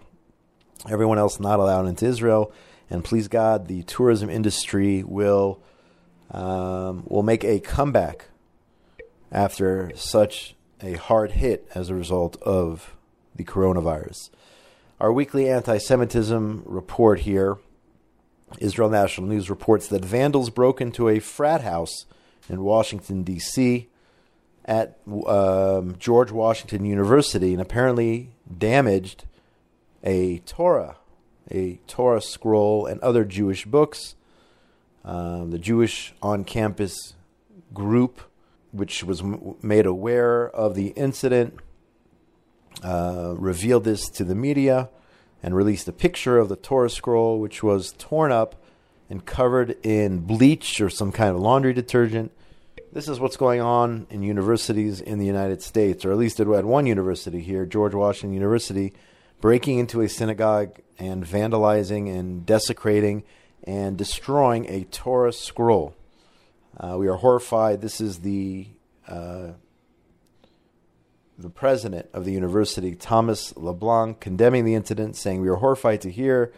everyone 0.89 1.17
else 1.17 1.39
not 1.39 1.59
allowed 1.59 1.85
into 1.85 2.05
Israel. 2.05 2.51
And 2.89 3.05
please 3.05 3.29
God, 3.29 3.67
the 3.67 3.83
tourism 3.83 4.29
industry 4.29 5.01
will 5.03 5.61
um, 6.31 7.03
will 7.07 7.23
make 7.23 7.43
a 7.43 7.59
comeback 7.59 8.25
after 9.31 9.91
such 9.95 10.55
a 10.81 10.93
hard 10.93 11.31
hit 11.31 11.69
as 11.75 11.89
a 11.89 11.95
result 11.95 12.41
of 12.41 12.95
the 13.35 13.43
coronavirus. 13.43 14.29
Our 14.99 15.11
weekly 15.11 15.49
anti 15.49 15.77
Semitism 15.77 16.63
report 16.65 17.21
here 17.21 17.57
Israel 18.59 18.89
National 18.89 19.27
News 19.27 19.49
reports 19.49 19.87
that 19.87 20.03
vandals 20.03 20.49
broke 20.49 20.81
into 20.81 21.09
a 21.09 21.19
frat 21.19 21.61
house 21.61 22.05
in 22.49 22.63
Washington, 22.63 23.23
D.C. 23.23 23.89
at 24.65 24.97
um, 25.07 25.95
George 25.97 26.31
Washington 26.31 26.85
University 26.85 27.53
and 27.53 27.61
apparently 27.61 28.31
damaged 28.57 29.25
a 30.03 30.39
Torah, 30.39 30.97
a 31.49 31.79
Torah 31.87 32.21
scroll, 32.21 32.85
and 32.85 32.99
other 33.01 33.23
Jewish 33.23 33.65
books. 33.65 34.15
Um, 35.03 35.51
the 35.51 35.59
Jewish 35.59 36.13
on 36.21 36.43
campus 36.43 37.15
group, 37.73 38.21
which 38.71 39.03
was 39.03 39.21
m- 39.21 39.55
made 39.61 39.85
aware 39.85 40.49
of 40.49 40.75
the 40.75 40.87
incident, 40.89 41.55
uh, 42.83 43.33
revealed 43.37 43.83
this 43.83 44.07
to 44.09 44.23
the 44.23 44.35
media 44.35 44.89
and 45.43 45.55
released 45.55 45.87
a 45.87 45.93
picture 45.93 46.37
of 46.37 46.49
the 46.49 46.55
Torah 46.55 46.89
scroll, 46.89 47.39
which 47.39 47.63
was 47.63 47.93
torn 47.97 48.31
up 48.31 48.55
and 49.09 49.25
covered 49.25 49.77
in 49.83 50.19
bleach 50.19 50.79
or 50.79 50.89
some 50.89 51.11
kind 51.11 51.35
of 51.35 51.41
laundry 51.41 51.73
detergent. 51.73 52.31
This 52.93 53.07
is 53.07 53.19
what's 53.19 53.37
going 53.37 53.61
on 53.61 54.07
in 54.09 54.21
universities 54.21 55.01
in 55.01 55.17
the 55.17 55.25
United 55.25 55.61
States, 55.61 56.05
or 56.05 56.11
at 56.11 56.17
least 56.17 56.39
at 56.39 56.65
one 56.65 56.85
university 56.85 57.41
here, 57.41 57.65
George 57.65 57.93
Washington 57.93 58.33
University, 58.33 58.93
breaking 59.39 59.79
into 59.79 60.01
a 60.01 60.09
synagogue 60.09 60.79
and 60.99 61.25
vandalizing 61.25 62.13
and 62.13 62.45
desecrating 62.45 63.23
and 63.63 63.97
destroying 63.97 64.65
a 64.67 64.83
Torah 64.85 65.33
scroll. 65.33 65.95
Uh, 66.77 66.95
we 66.97 67.07
are 67.07 67.15
horrified. 67.15 67.81
This 67.81 68.01
is 68.01 68.19
the 68.19 68.67
uh, 69.07 69.51
the 71.41 71.49
president 71.49 72.09
of 72.13 72.25
the 72.25 72.31
university, 72.31 72.95
Thomas 72.95 73.55
LeBlanc, 73.57 74.19
condemning 74.19 74.65
the 74.65 74.75
incident, 74.75 75.15
saying, 75.15 75.41
We 75.41 75.49
are 75.49 75.55
horrified 75.55 76.01
to 76.01 76.11
hear 76.11 76.53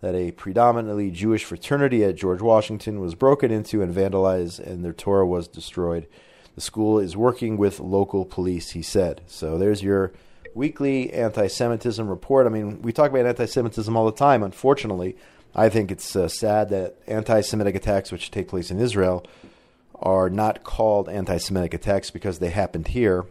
that 0.00 0.14
a 0.14 0.30
predominantly 0.32 1.10
Jewish 1.10 1.44
fraternity 1.44 2.04
at 2.04 2.16
George 2.16 2.40
Washington 2.40 3.00
was 3.00 3.14
broken 3.14 3.50
into 3.50 3.82
and 3.82 3.94
vandalized, 3.94 4.60
and 4.60 4.84
their 4.84 4.92
Torah 4.92 5.26
was 5.26 5.48
destroyed. 5.48 6.06
The 6.54 6.60
school 6.60 6.98
is 6.98 7.16
working 7.16 7.56
with 7.56 7.80
local 7.80 8.24
police, 8.24 8.70
he 8.70 8.82
said. 8.82 9.22
So 9.26 9.58
there's 9.58 9.82
your 9.82 10.12
weekly 10.54 11.12
anti 11.12 11.46
Semitism 11.48 12.08
report. 12.08 12.46
I 12.46 12.50
mean, 12.50 12.82
we 12.82 12.92
talk 12.92 13.10
about 13.10 13.26
anti 13.26 13.46
Semitism 13.46 13.96
all 13.96 14.06
the 14.06 14.12
time. 14.12 14.42
Unfortunately, 14.42 15.16
I 15.54 15.68
think 15.68 15.90
it's 15.90 16.14
uh, 16.14 16.28
sad 16.28 16.68
that 16.70 16.96
anti 17.06 17.40
Semitic 17.40 17.74
attacks, 17.74 18.12
which 18.12 18.30
take 18.30 18.48
place 18.48 18.70
in 18.70 18.78
Israel, 18.78 19.26
are 19.96 20.30
not 20.30 20.62
called 20.62 21.08
anti 21.08 21.38
Semitic 21.38 21.74
attacks 21.74 22.10
because 22.10 22.38
they 22.38 22.50
happened 22.50 22.88
here 22.88 23.26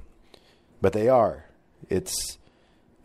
but 0.81 0.93
they 0.93 1.09
are. 1.09 1.45
It's 1.89 2.37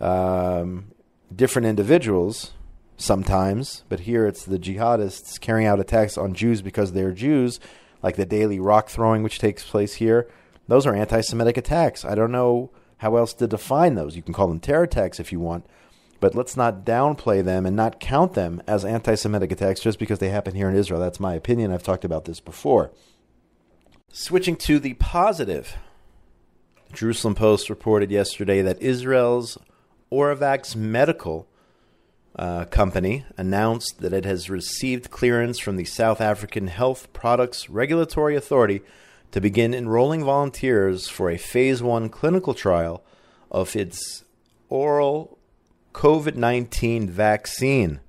um, 0.00 0.92
different 1.35 1.66
individuals 1.66 2.52
sometimes, 2.96 3.85
but 3.88 4.00
here 4.00 4.26
it's 4.26 4.44
the 4.44 4.58
jihadists 4.58 5.40
carrying 5.40 5.66
out 5.66 5.80
attacks 5.80 6.16
on 6.16 6.35
Jews 6.35 6.62
because 6.62 6.92
they're 6.92 7.12
Jews, 7.12 7.61
like 8.02 8.16
the 8.16 8.26
daily 8.26 8.61
rock 8.61 8.88
throwing 8.88 9.22
which 9.22 9.38
takes 9.38 9.64
place 9.64 9.94
here. 9.94 10.28
Those 10.68 10.87
are 10.87 10.94
anti 10.94 11.20
Semitic 11.20 11.56
attacks. 11.56 12.04
I 12.04 12.14
don't 12.14 12.32
know 12.32 12.70
how 12.98 13.16
else 13.16 13.35
to 13.35 13.46
define 13.46 13.94
those. 13.94 14.16
You 14.16 14.22
can 14.22 14.35
call 14.35 14.48
them 14.48 14.61
terror 14.61 14.85
attacks 14.85 15.18
if 15.18 15.32
you 15.32 15.40
want, 15.40 15.66
but 16.20 16.35
let's 16.35 16.56
not 16.56 16.85
downplay 16.85 17.44
them 17.44 17.66
and 17.66 17.74
not 17.74 18.00
count 18.00 18.35
them 18.35 18.62
as 18.66 18.85
anti 18.85 19.14
Semitic 19.14 19.50
attacks 19.50 19.80
just 19.80 19.98
because 19.98 20.18
they 20.18 20.28
happen 20.28 20.54
here 20.54 20.68
in 20.68 20.76
Israel. 20.76 21.00
That's 21.00 21.20
my 21.20 21.35
opinion. 21.35 21.72
I've 21.72 21.82
talked 21.82 22.04
about 22.04 22.24
this 22.24 22.40
before. 22.40 22.92
Switching 24.12 24.56
to 24.56 24.78
the 24.78 24.94
positive 24.94 25.76
Jerusalem 26.92 27.35
Post 27.35 27.70
reported 27.70 28.11
yesterday 28.11 28.61
that 28.62 28.81
Israel's 28.83 29.57
Oravax 30.12 30.76
Medical 30.76 31.48
uh, 32.37 32.66
company 32.66 33.24
announced 33.37 34.00
that 34.00 34.12
it 34.12 34.24
has 34.24 34.50
received 34.50 35.11
clearance 35.11 35.59
from 35.59 35.76
the 35.76 35.85
South 35.85 36.20
African 36.20 36.66
Health 36.66 37.12
Products 37.12 37.70
Regulatory 37.70 38.37
Authority 38.37 38.83
to 39.31 39.40
begin 39.40 39.72
enrolling 39.72 40.22
volunteers 40.22 41.09
for 41.09 41.31
a 41.31 41.38
phase 41.38 41.83
one 41.83 42.11
clinical 42.11 42.52
trial 42.52 43.02
of 43.50 43.74
its 43.74 44.24
oral 44.68 45.38
COVID 45.94 46.37
19 46.37 47.09
vaccine. 47.09 48.00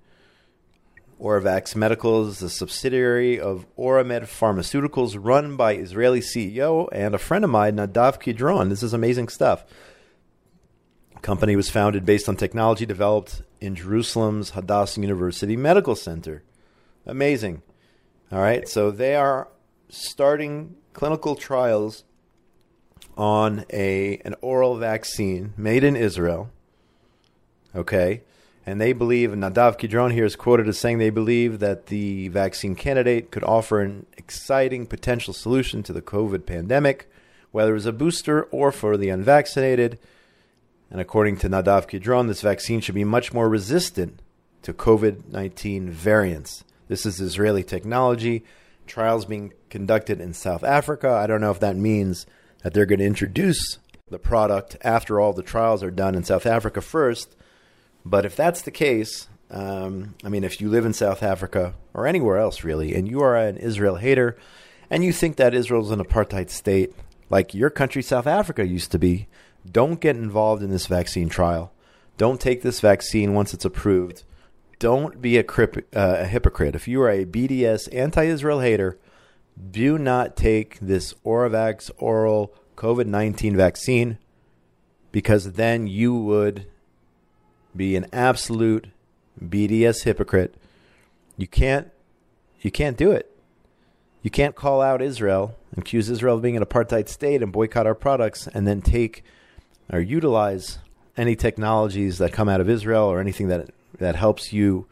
Oravax 1.20 1.76
Medical 1.76 2.28
is 2.28 2.42
a 2.42 2.50
subsidiary 2.50 3.40
of 3.40 3.66
Oramed 3.78 4.24
Pharmaceuticals 4.24 5.18
run 5.20 5.56
by 5.56 5.76
Israeli 5.76 6.20
CEO 6.20 6.90
and 6.92 7.14
a 7.14 7.18
friend 7.18 7.44
of 7.44 7.50
mine, 7.50 7.78
Nadav 7.78 8.20
Kidron. 8.20 8.70
This 8.70 8.84
is 8.84 8.94
amazing 8.94 9.28
stuff. 9.30 9.66
The 11.14 11.20
company 11.20 11.56
was 11.56 11.70
founded 11.70 12.06
based 12.06 12.28
on 12.28 12.36
technology 12.36 12.86
developed 12.86 13.42
in 13.62 13.76
Jerusalem's 13.76 14.52
Hadassah 14.52 15.02
University 15.02 15.56
Medical 15.56 15.96
Center. 15.96 16.44
Amazing. 17.06 17.62
All 18.32 18.40
right, 18.40 18.68
so 18.68 18.92
they 18.92 19.16
are 19.16 19.48
starting 19.90 20.76
clinical 20.94 21.36
trials 21.36 22.04
on 23.16 23.66
a 23.72 24.18
an 24.26 24.36
oral 24.42 24.78
vaccine 24.78 25.54
made 25.56 25.84
in 25.84 25.96
Israel. 25.96 26.50
Okay 27.76 28.22
and 28.66 28.80
they 28.80 28.94
believe, 28.94 29.34
and 29.34 29.44
Nadav 29.44 29.78
Kidron 29.78 30.12
here 30.12 30.24
is 30.24 30.38
quoted 30.38 30.68
as 30.68 30.80
saying 30.80 30.98
they 30.98 31.10
believe 31.10 31.60
that 31.60 31.88
the 31.88 32.30
vaccine 32.30 32.76
candidate 32.76 33.30
could 33.30 33.44
offer 33.44 33.82
an 33.82 34.06
exciting 34.16 34.86
potential 34.88 35.34
solution 35.34 35.84
to 35.84 35.92
the 35.92 36.02
COVID 36.02 36.46
pandemic, 36.46 37.10
whether 37.52 37.76
as 37.76 37.86
a 37.86 37.92
booster 37.92 38.44
or 38.44 38.72
for 38.72 38.96
the 38.96 39.10
unvaccinated. 39.10 40.00
And 40.90 41.02
according 41.02 41.38
to 41.38 41.50
Nadav 41.50 41.88
Kidron, 41.88 42.28
this 42.28 42.42
vaccine 42.42 42.80
should 42.80 42.96
be 42.96 43.04
much 43.04 43.34
more 43.34 43.50
resistant 43.50 44.22
to 44.62 44.74
COVID 44.74 45.28
19 45.28 45.90
variants. 45.90 46.64
This 46.88 47.06
is 47.06 47.20
Israeli 47.20 47.64
technology. 47.64 48.46
Trials 48.88 49.26
being 49.26 49.54
conducted 49.70 50.22
in 50.22 50.34
South 50.34 50.64
Africa. 50.64 51.10
I 51.10 51.28
don't 51.28 51.42
know 51.42 51.52
if 51.52 51.60
that 51.60 51.76
means 51.76 52.26
that 52.64 52.74
they're 52.74 52.86
going 52.86 53.00
to 53.00 53.06
introduce 53.06 53.80
the 54.10 54.20
product 54.20 54.78
after 54.82 55.20
all 55.20 55.34
the 55.34 55.44
trials 55.44 55.84
are 55.84 55.92
done 55.92 56.16
in 56.16 56.24
South 56.24 56.46
Africa 56.46 56.80
first 56.82 57.36
but 58.06 58.26
if 58.26 58.36
that's 58.36 58.62
the 58.62 58.72
case, 58.72 59.28
um, 59.50 60.16
I 60.24 60.30
mean, 60.30 60.44
if 60.44 60.60
you 60.60 60.70
live 60.70 60.86
in 60.86 60.94
South 60.94 61.24
Africa 61.24 61.76
or 61.94 62.08
anywhere 62.08 62.38
else 62.38 62.64
really, 62.64 62.96
and 62.96 63.08
you 63.08 63.22
are 63.22 63.36
an 63.36 63.58
Israel 63.58 63.98
hater, 63.98 64.38
and 64.90 65.04
you 65.04 65.14
think 65.14 65.38
that 65.38 65.54
Israel 65.54 65.84
is 65.84 65.92
an 65.92 66.04
apartheid 66.04 66.50
state 66.50 66.94
like 67.30 67.54
your 67.54 67.70
country, 67.70 68.04
South 68.04 68.28
Africa, 68.28 68.68
used 68.68 68.92
to 68.92 69.00
be, 69.00 69.28
don't 69.70 70.00
get 70.00 70.16
involved 70.16 70.62
in 70.62 70.70
this 70.70 70.88
vaccine 70.88 71.30
trial. 71.30 71.72
Don't 72.18 72.40
take 72.40 72.62
this 72.62 72.80
vaccine 72.80 73.34
once 73.34 73.54
it's 73.54 73.66
approved. 73.66 74.24
Don't 74.78 75.22
be 75.22 75.38
a, 75.38 75.44
crip, 75.44 75.78
uh, 75.96 76.18
a 76.20 76.26
hypocrite. 76.26 76.76
If 76.76 76.88
you 76.88 77.02
are 77.02 77.10
a 77.10 77.26
BDS 77.26 77.90
anti 77.92 78.26
Israel 78.26 78.60
hater, 78.60 79.00
do 79.72 79.98
not 79.98 80.36
take 80.36 80.80
this 80.80 81.14
Oravax 81.26 81.90
oral 81.98 82.54
COVID 82.76 83.08
19 83.08 83.56
vaccine 83.56 84.18
because 85.12 85.54
then 85.54 85.88
you 85.88 86.14
would 86.14 86.68
be 87.76 87.96
an 87.96 88.08
absolute 88.14 88.88
BDS 89.44 90.04
hypocrite. 90.04 90.56
You 91.38 91.48
can't 91.48 91.90
you 92.62 92.72
can't 92.72 92.98
do 92.98 93.12
it. 93.12 93.30
You 94.22 94.30
can't 94.30 94.56
call 94.56 94.82
out 94.82 95.02
Israel, 95.02 95.58
accuse 95.76 96.10
Israel 96.10 96.36
of 96.36 96.42
being 96.42 96.56
an 96.56 96.64
apartheid 96.64 97.10
state 97.10 97.44
and 97.44 97.52
boycott 97.52 97.86
our 97.86 97.96
products 97.96 98.48
and 98.48 98.66
then 98.66 98.82
take 98.82 99.24
or 99.92 100.00
utilize 100.00 100.80
any 101.18 101.36
technologies 101.36 102.20
that 102.20 102.32
come 102.32 102.48
out 102.48 102.62
of 102.62 102.70
Israel 102.70 103.04
or 103.04 103.20
anything 103.20 103.50
that 103.50 103.70
that 104.00 104.16
helps 104.16 104.54
you 104.54 104.88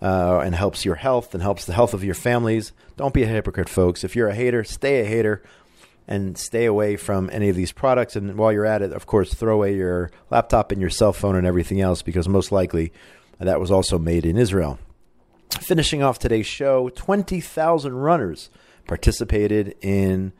uh, 0.00 0.40
and 0.40 0.54
helps 0.54 0.84
your 0.84 0.94
health 0.96 1.34
and 1.34 1.42
helps 1.42 1.64
the 1.64 1.72
health 1.72 1.94
of 1.94 2.04
your 2.04 2.14
families. 2.14 2.72
Don't 2.96 3.14
be 3.14 3.22
a 3.22 3.26
hypocrite, 3.26 3.68
folks. 3.68 4.04
If 4.04 4.14
you're 4.14 4.28
a 4.28 4.34
hater, 4.34 4.62
stay 4.64 5.00
a 5.00 5.04
hater 5.04 5.42
and 6.08 6.38
stay 6.38 6.64
away 6.64 6.96
from 6.96 7.28
any 7.30 7.50
of 7.50 7.54
these 7.54 7.70
products. 7.70 8.16
And 8.16 8.36
while 8.38 8.50
you're 8.50 8.64
at 8.64 8.80
it, 8.82 8.92
of 8.92 9.06
course, 9.06 9.32
throw 9.32 9.54
away 9.54 9.76
your 9.76 10.10
laptop 10.30 10.72
and 10.72 10.80
your 10.80 10.90
cell 10.90 11.12
phone 11.12 11.36
and 11.36 11.46
everything 11.46 11.80
else 11.82 12.00
because 12.00 12.26
most 12.28 12.50
likely 12.50 12.92
that 13.38 13.60
was 13.60 13.70
also 13.70 13.98
made 13.98 14.24
in 14.24 14.38
Israel. 14.38 14.78
Finishing 15.60 16.02
off 16.02 16.18
today's 16.18 16.46
show, 16.46 16.88
20,000 16.88 17.94
runners 17.94 18.48
participated 18.86 19.76
in 19.82 20.32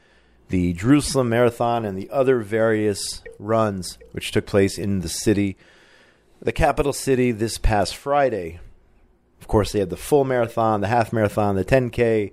the 0.48 0.72
Jerusalem 0.72 1.28
Marathon 1.28 1.84
and 1.84 1.98
the 1.98 2.08
other 2.10 2.40
various 2.40 3.22
runs 3.38 3.98
which 4.12 4.32
took 4.32 4.46
place 4.46 4.78
in 4.78 5.00
the 5.00 5.08
city, 5.08 5.58
the 6.40 6.52
capital 6.52 6.94
city, 6.94 7.30
this 7.30 7.58
past 7.58 7.94
Friday. 7.94 8.58
Of 9.40 9.48
course, 9.48 9.72
they 9.72 9.80
had 9.80 9.90
the 9.90 9.96
full 9.96 10.24
marathon, 10.24 10.80
the 10.80 10.88
half 10.88 11.12
marathon, 11.12 11.56
the 11.56 11.64
10K, 11.64 12.32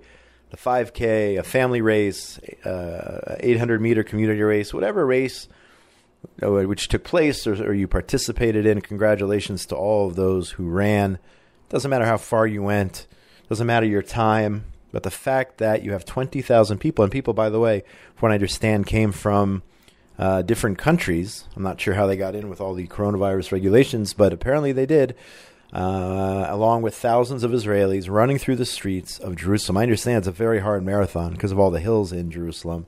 the 0.56 0.70
5K, 0.70 1.38
a 1.38 1.42
family 1.42 1.80
race, 1.80 2.38
uh, 2.64 3.36
800 3.40 3.80
meter 3.80 4.02
community 4.02 4.42
race, 4.42 4.72
whatever 4.72 5.04
race 5.04 5.48
uh, 6.42 6.50
which 6.50 6.88
took 6.88 7.04
place 7.04 7.46
or, 7.46 7.54
or, 7.64 7.74
you 7.74 7.86
participated 7.86 8.66
in. 8.66 8.80
Congratulations 8.80 9.66
to 9.66 9.76
all 9.76 10.08
of 10.08 10.16
those 10.16 10.52
who 10.52 10.68
ran. 10.68 11.18
Doesn't 11.68 11.90
matter 11.90 12.04
how 12.04 12.16
far 12.16 12.46
you 12.46 12.62
went, 12.62 13.06
doesn't 13.48 13.66
matter 13.66 13.86
your 13.86 14.02
time, 14.02 14.64
but 14.92 15.02
the 15.02 15.10
fact 15.10 15.58
that 15.58 15.82
you 15.82 15.92
have 15.92 16.04
20,000 16.04 16.78
people, 16.78 17.04
and 17.04 17.12
people, 17.12 17.34
by 17.34 17.48
the 17.48 17.60
way, 17.60 17.84
from 18.14 18.28
what 18.28 18.32
I 18.32 18.34
understand, 18.34 18.86
came 18.86 19.12
from 19.12 19.62
uh, 20.18 20.42
different 20.42 20.78
countries. 20.78 21.44
I'm 21.54 21.62
not 21.62 21.80
sure 21.80 21.94
how 21.94 22.06
they 22.06 22.16
got 22.16 22.34
in 22.34 22.48
with 22.48 22.60
all 22.60 22.74
the 22.74 22.86
coronavirus 22.86 23.52
regulations, 23.52 24.14
but 24.14 24.32
apparently 24.32 24.72
they 24.72 24.86
did. 24.86 25.14
Uh, 25.72 26.46
along 26.48 26.80
with 26.80 26.94
thousands 26.94 27.42
of 27.42 27.50
Israelis 27.50 28.08
running 28.08 28.38
through 28.38 28.54
the 28.54 28.64
streets 28.64 29.18
of 29.18 29.34
Jerusalem. 29.34 29.76
I 29.76 29.82
understand 29.82 30.18
it's 30.18 30.28
a 30.28 30.32
very 30.32 30.60
hard 30.60 30.84
marathon 30.84 31.32
because 31.32 31.50
of 31.50 31.58
all 31.58 31.72
the 31.72 31.80
hills 31.80 32.12
in 32.12 32.30
Jerusalem, 32.30 32.86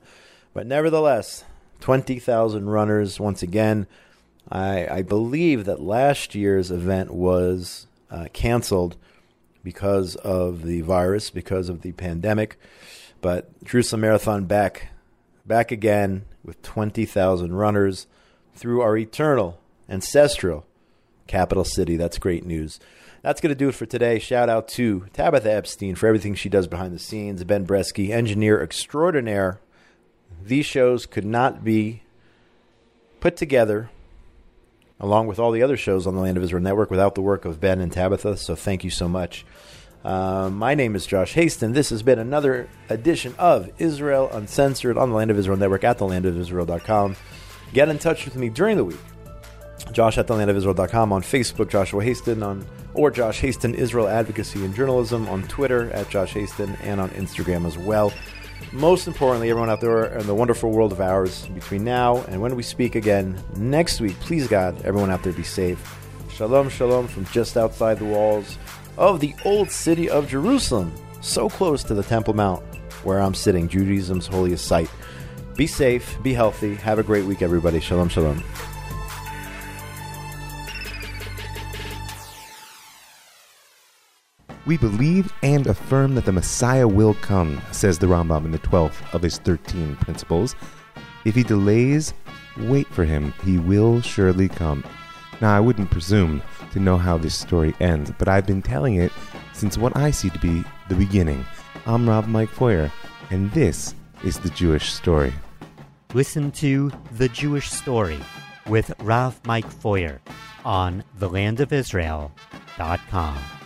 but 0.53 0.65
nevertheless, 0.65 1.43
20,000 1.81 2.69
runners 2.69 3.19
once 3.19 3.43
again. 3.43 3.85
I, 4.51 4.87
I, 4.87 5.01
believe 5.03 5.65
that 5.65 5.81
last 5.81 6.33
year's 6.33 6.71
event 6.71 7.13
was 7.13 7.85
uh, 8.09 8.25
canceled 8.33 8.95
because 9.63 10.15
of 10.15 10.63
the 10.63 10.81
virus, 10.81 11.29
because 11.29 11.69
of 11.69 11.81
the 11.81 11.91
pandemic. 11.91 12.57
But 13.21 13.63
Jerusalem 13.63 14.01
Marathon 14.01 14.45
back, 14.45 14.87
back 15.45 15.71
again 15.71 16.25
with 16.43 16.61
20,000 16.63 17.53
runners 17.53 18.07
through 18.55 18.81
our 18.81 18.97
eternal, 18.97 19.59
ancestral 19.87 20.65
capital 21.29 21.63
city. 21.63 21.95
That's 21.95 22.17
great 22.17 22.45
news. 22.45 22.81
That's 23.21 23.39
going 23.39 23.49
to 23.49 23.55
do 23.55 23.69
it 23.69 23.75
for 23.75 23.85
today. 23.85 24.19
Shout 24.19 24.49
out 24.49 24.67
to 24.69 25.05
Tabitha 25.13 25.51
Epstein 25.51 25.95
for 25.95 26.07
everything 26.07 26.35
she 26.35 26.49
does 26.49 26.67
behind 26.67 26.93
the 26.93 26.99
scenes. 26.99 27.43
Ben 27.45 27.65
Bresky, 27.65 28.09
engineer 28.09 28.61
extraordinaire 28.61 29.61
these 30.43 30.65
shows 30.65 31.05
could 31.05 31.25
not 31.25 31.63
be 31.63 32.01
put 33.19 33.35
together 33.35 33.89
along 34.99 35.27
with 35.27 35.39
all 35.39 35.51
the 35.51 35.63
other 35.63 35.77
shows 35.77 36.05
on 36.05 36.15
the 36.15 36.21
Land 36.21 36.37
of 36.37 36.43
Israel 36.43 36.61
Network 36.61 36.89
without 36.89 37.15
the 37.15 37.21
work 37.21 37.45
of 37.45 37.59
Ben 37.59 37.79
and 37.79 37.91
Tabitha. 37.91 38.37
So 38.37 38.55
thank 38.55 38.83
you 38.83 38.89
so 38.89 39.07
much. 39.07 39.45
Uh, 40.03 40.49
my 40.49 40.75
name 40.75 40.95
is 40.95 41.05
Josh 41.05 41.33
Hasten. 41.33 41.73
This 41.73 41.89
has 41.89 42.03
been 42.03 42.19
another 42.19 42.69
edition 42.89 43.35
of 43.37 43.69
Israel 43.79 44.29
Uncensored 44.31 44.97
on 44.97 45.09
the 45.09 45.15
Land 45.15 45.31
of 45.31 45.37
Israel 45.37 45.57
Network 45.57 45.83
at 45.83 45.99
thelandofisrael.com. 45.99 47.15
Get 47.73 47.89
in 47.89 47.99
touch 47.99 48.25
with 48.25 48.35
me 48.35 48.49
during 48.49 48.77
the 48.77 48.85
week. 48.85 48.99
Josh 49.91 50.17
at 50.17 50.27
thelandofisrael.com 50.27 51.13
on 51.13 51.21
Facebook, 51.21 51.69
Joshua 51.69 52.03
Hasten 52.03 52.43
on 52.43 52.65
or 52.93 53.11
Josh 53.11 53.39
Hasten 53.39 53.75
Israel 53.75 54.07
Advocacy 54.07 54.65
and 54.65 54.75
Journalism 54.75 55.27
on 55.29 55.43
Twitter 55.43 55.91
at 55.91 56.09
Josh 56.09 56.33
Hasten 56.33 56.75
and 56.81 56.99
on 56.99 57.09
Instagram 57.11 57.65
as 57.65 57.77
well 57.77 58.11
most 58.71 59.07
importantly, 59.07 59.49
everyone 59.49 59.69
out 59.69 59.81
there 59.81 60.05
in 60.05 60.27
the 60.27 60.35
wonderful 60.35 60.71
world 60.71 60.91
of 60.91 61.01
ours, 61.01 61.47
between 61.47 61.83
now 61.83 62.17
and 62.23 62.41
when 62.41 62.55
we 62.55 62.63
speak 62.63 62.95
again 62.95 63.41
next 63.55 63.99
week, 63.99 64.19
please 64.19 64.47
God, 64.47 64.79
everyone 64.83 65.09
out 65.09 65.23
there 65.23 65.33
be 65.33 65.43
safe. 65.43 65.97
Shalom, 66.31 66.69
shalom 66.69 67.07
from 67.07 67.25
just 67.25 67.57
outside 67.57 67.99
the 67.99 68.05
walls 68.05 68.57
of 68.97 69.19
the 69.19 69.33
old 69.45 69.71
city 69.71 70.09
of 70.09 70.27
Jerusalem, 70.27 70.93
so 71.21 71.49
close 71.49 71.83
to 71.83 71.93
the 71.93 72.03
Temple 72.03 72.33
Mount 72.33 72.63
where 73.03 73.19
I'm 73.19 73.33
sitting, 73.33 73.67
Judaism's 73.67 74.27
holiest 74.27 74.67
site. 74.67 74.89
Be 75.55 75.67
safe, 75.67 76.21
be 76.21 76.33
healthy, 76.33 76.75
have 76.75 76.99
a 76.99 77.03
great 77.03 77.25
week, 77.25 77.41
everybody. 77.41 77.79
Shalom, 77.79 78.09
shalom. 78.09 78.43
We 84.69 84.77
believe 84.77 85.33
and 85.41 85.65
affirm 85.65 86.13
that 86.13 86.25
the 86.25 86.31
Messiah 86.31 86.87
will 86.87 87.15
come, 87.15 87.59
says 87.71 87.97
the 87.97 88.05
Rambam 88.05 88.45
in 88.45 88.51
the 88.51 88.59
12th 88.59 89.15
of 89.15 89.23
his 89.23 89.39
13 89.39 89.95
principles. 89.95 90.55
If 91.25 91.33
he 91.33 91.41
delays, 91.41 92.13
wait 92.55 92.85
for 92.89 93.03
him. 93.03 93.33
He 93.43 93.57
will 93.57 93.99
surely 93.99 94.47
come. 94.47 94.83
Now, 95.41 95.57
I 95.57 95.59
wouldn't 95.59 95.89
presume 95.89 96.43
to 96.71 96.79
know 96.79 96.99
how 96.99 97.17
this 97.17 97.33
story 97.33 97.73
ends, 97.79 98.11
but 98.19 98.27
I've 98.27 98.45
been 98.45 98.61
telling 98.61 98.97
it 98.97 99.11
since 99.53 99.75
what 99.75 99.97
I 99.97 100.11
see 100.11 100.29
to 100.29 100.37
be 100.37 100.63
the 100.87 100.93
beginning. 100.93 101.43
I'm 101.87 102.07
Rav 102.07 102.27
Mike 102.27 102.49
Feuer, 102.49 102.91
and 103.31 103.51
this 103.53 103.95
is 104.23 104.37
the 104.37 104.51
Jewish 104.51 104.93
story. 104.93 105.33
Listen 106.13 106.51
to 106.51 106.91
The 107.13 107.29
Jewish 107.29 107.71
Story 107.71 108.19
with 108.67 108.93
Rav 109.01 109.43
Mike 109.47 109.65
Feuer 109.65 110.19
on 110.63 111.03
thelandofisrael.com. 111.17 113.58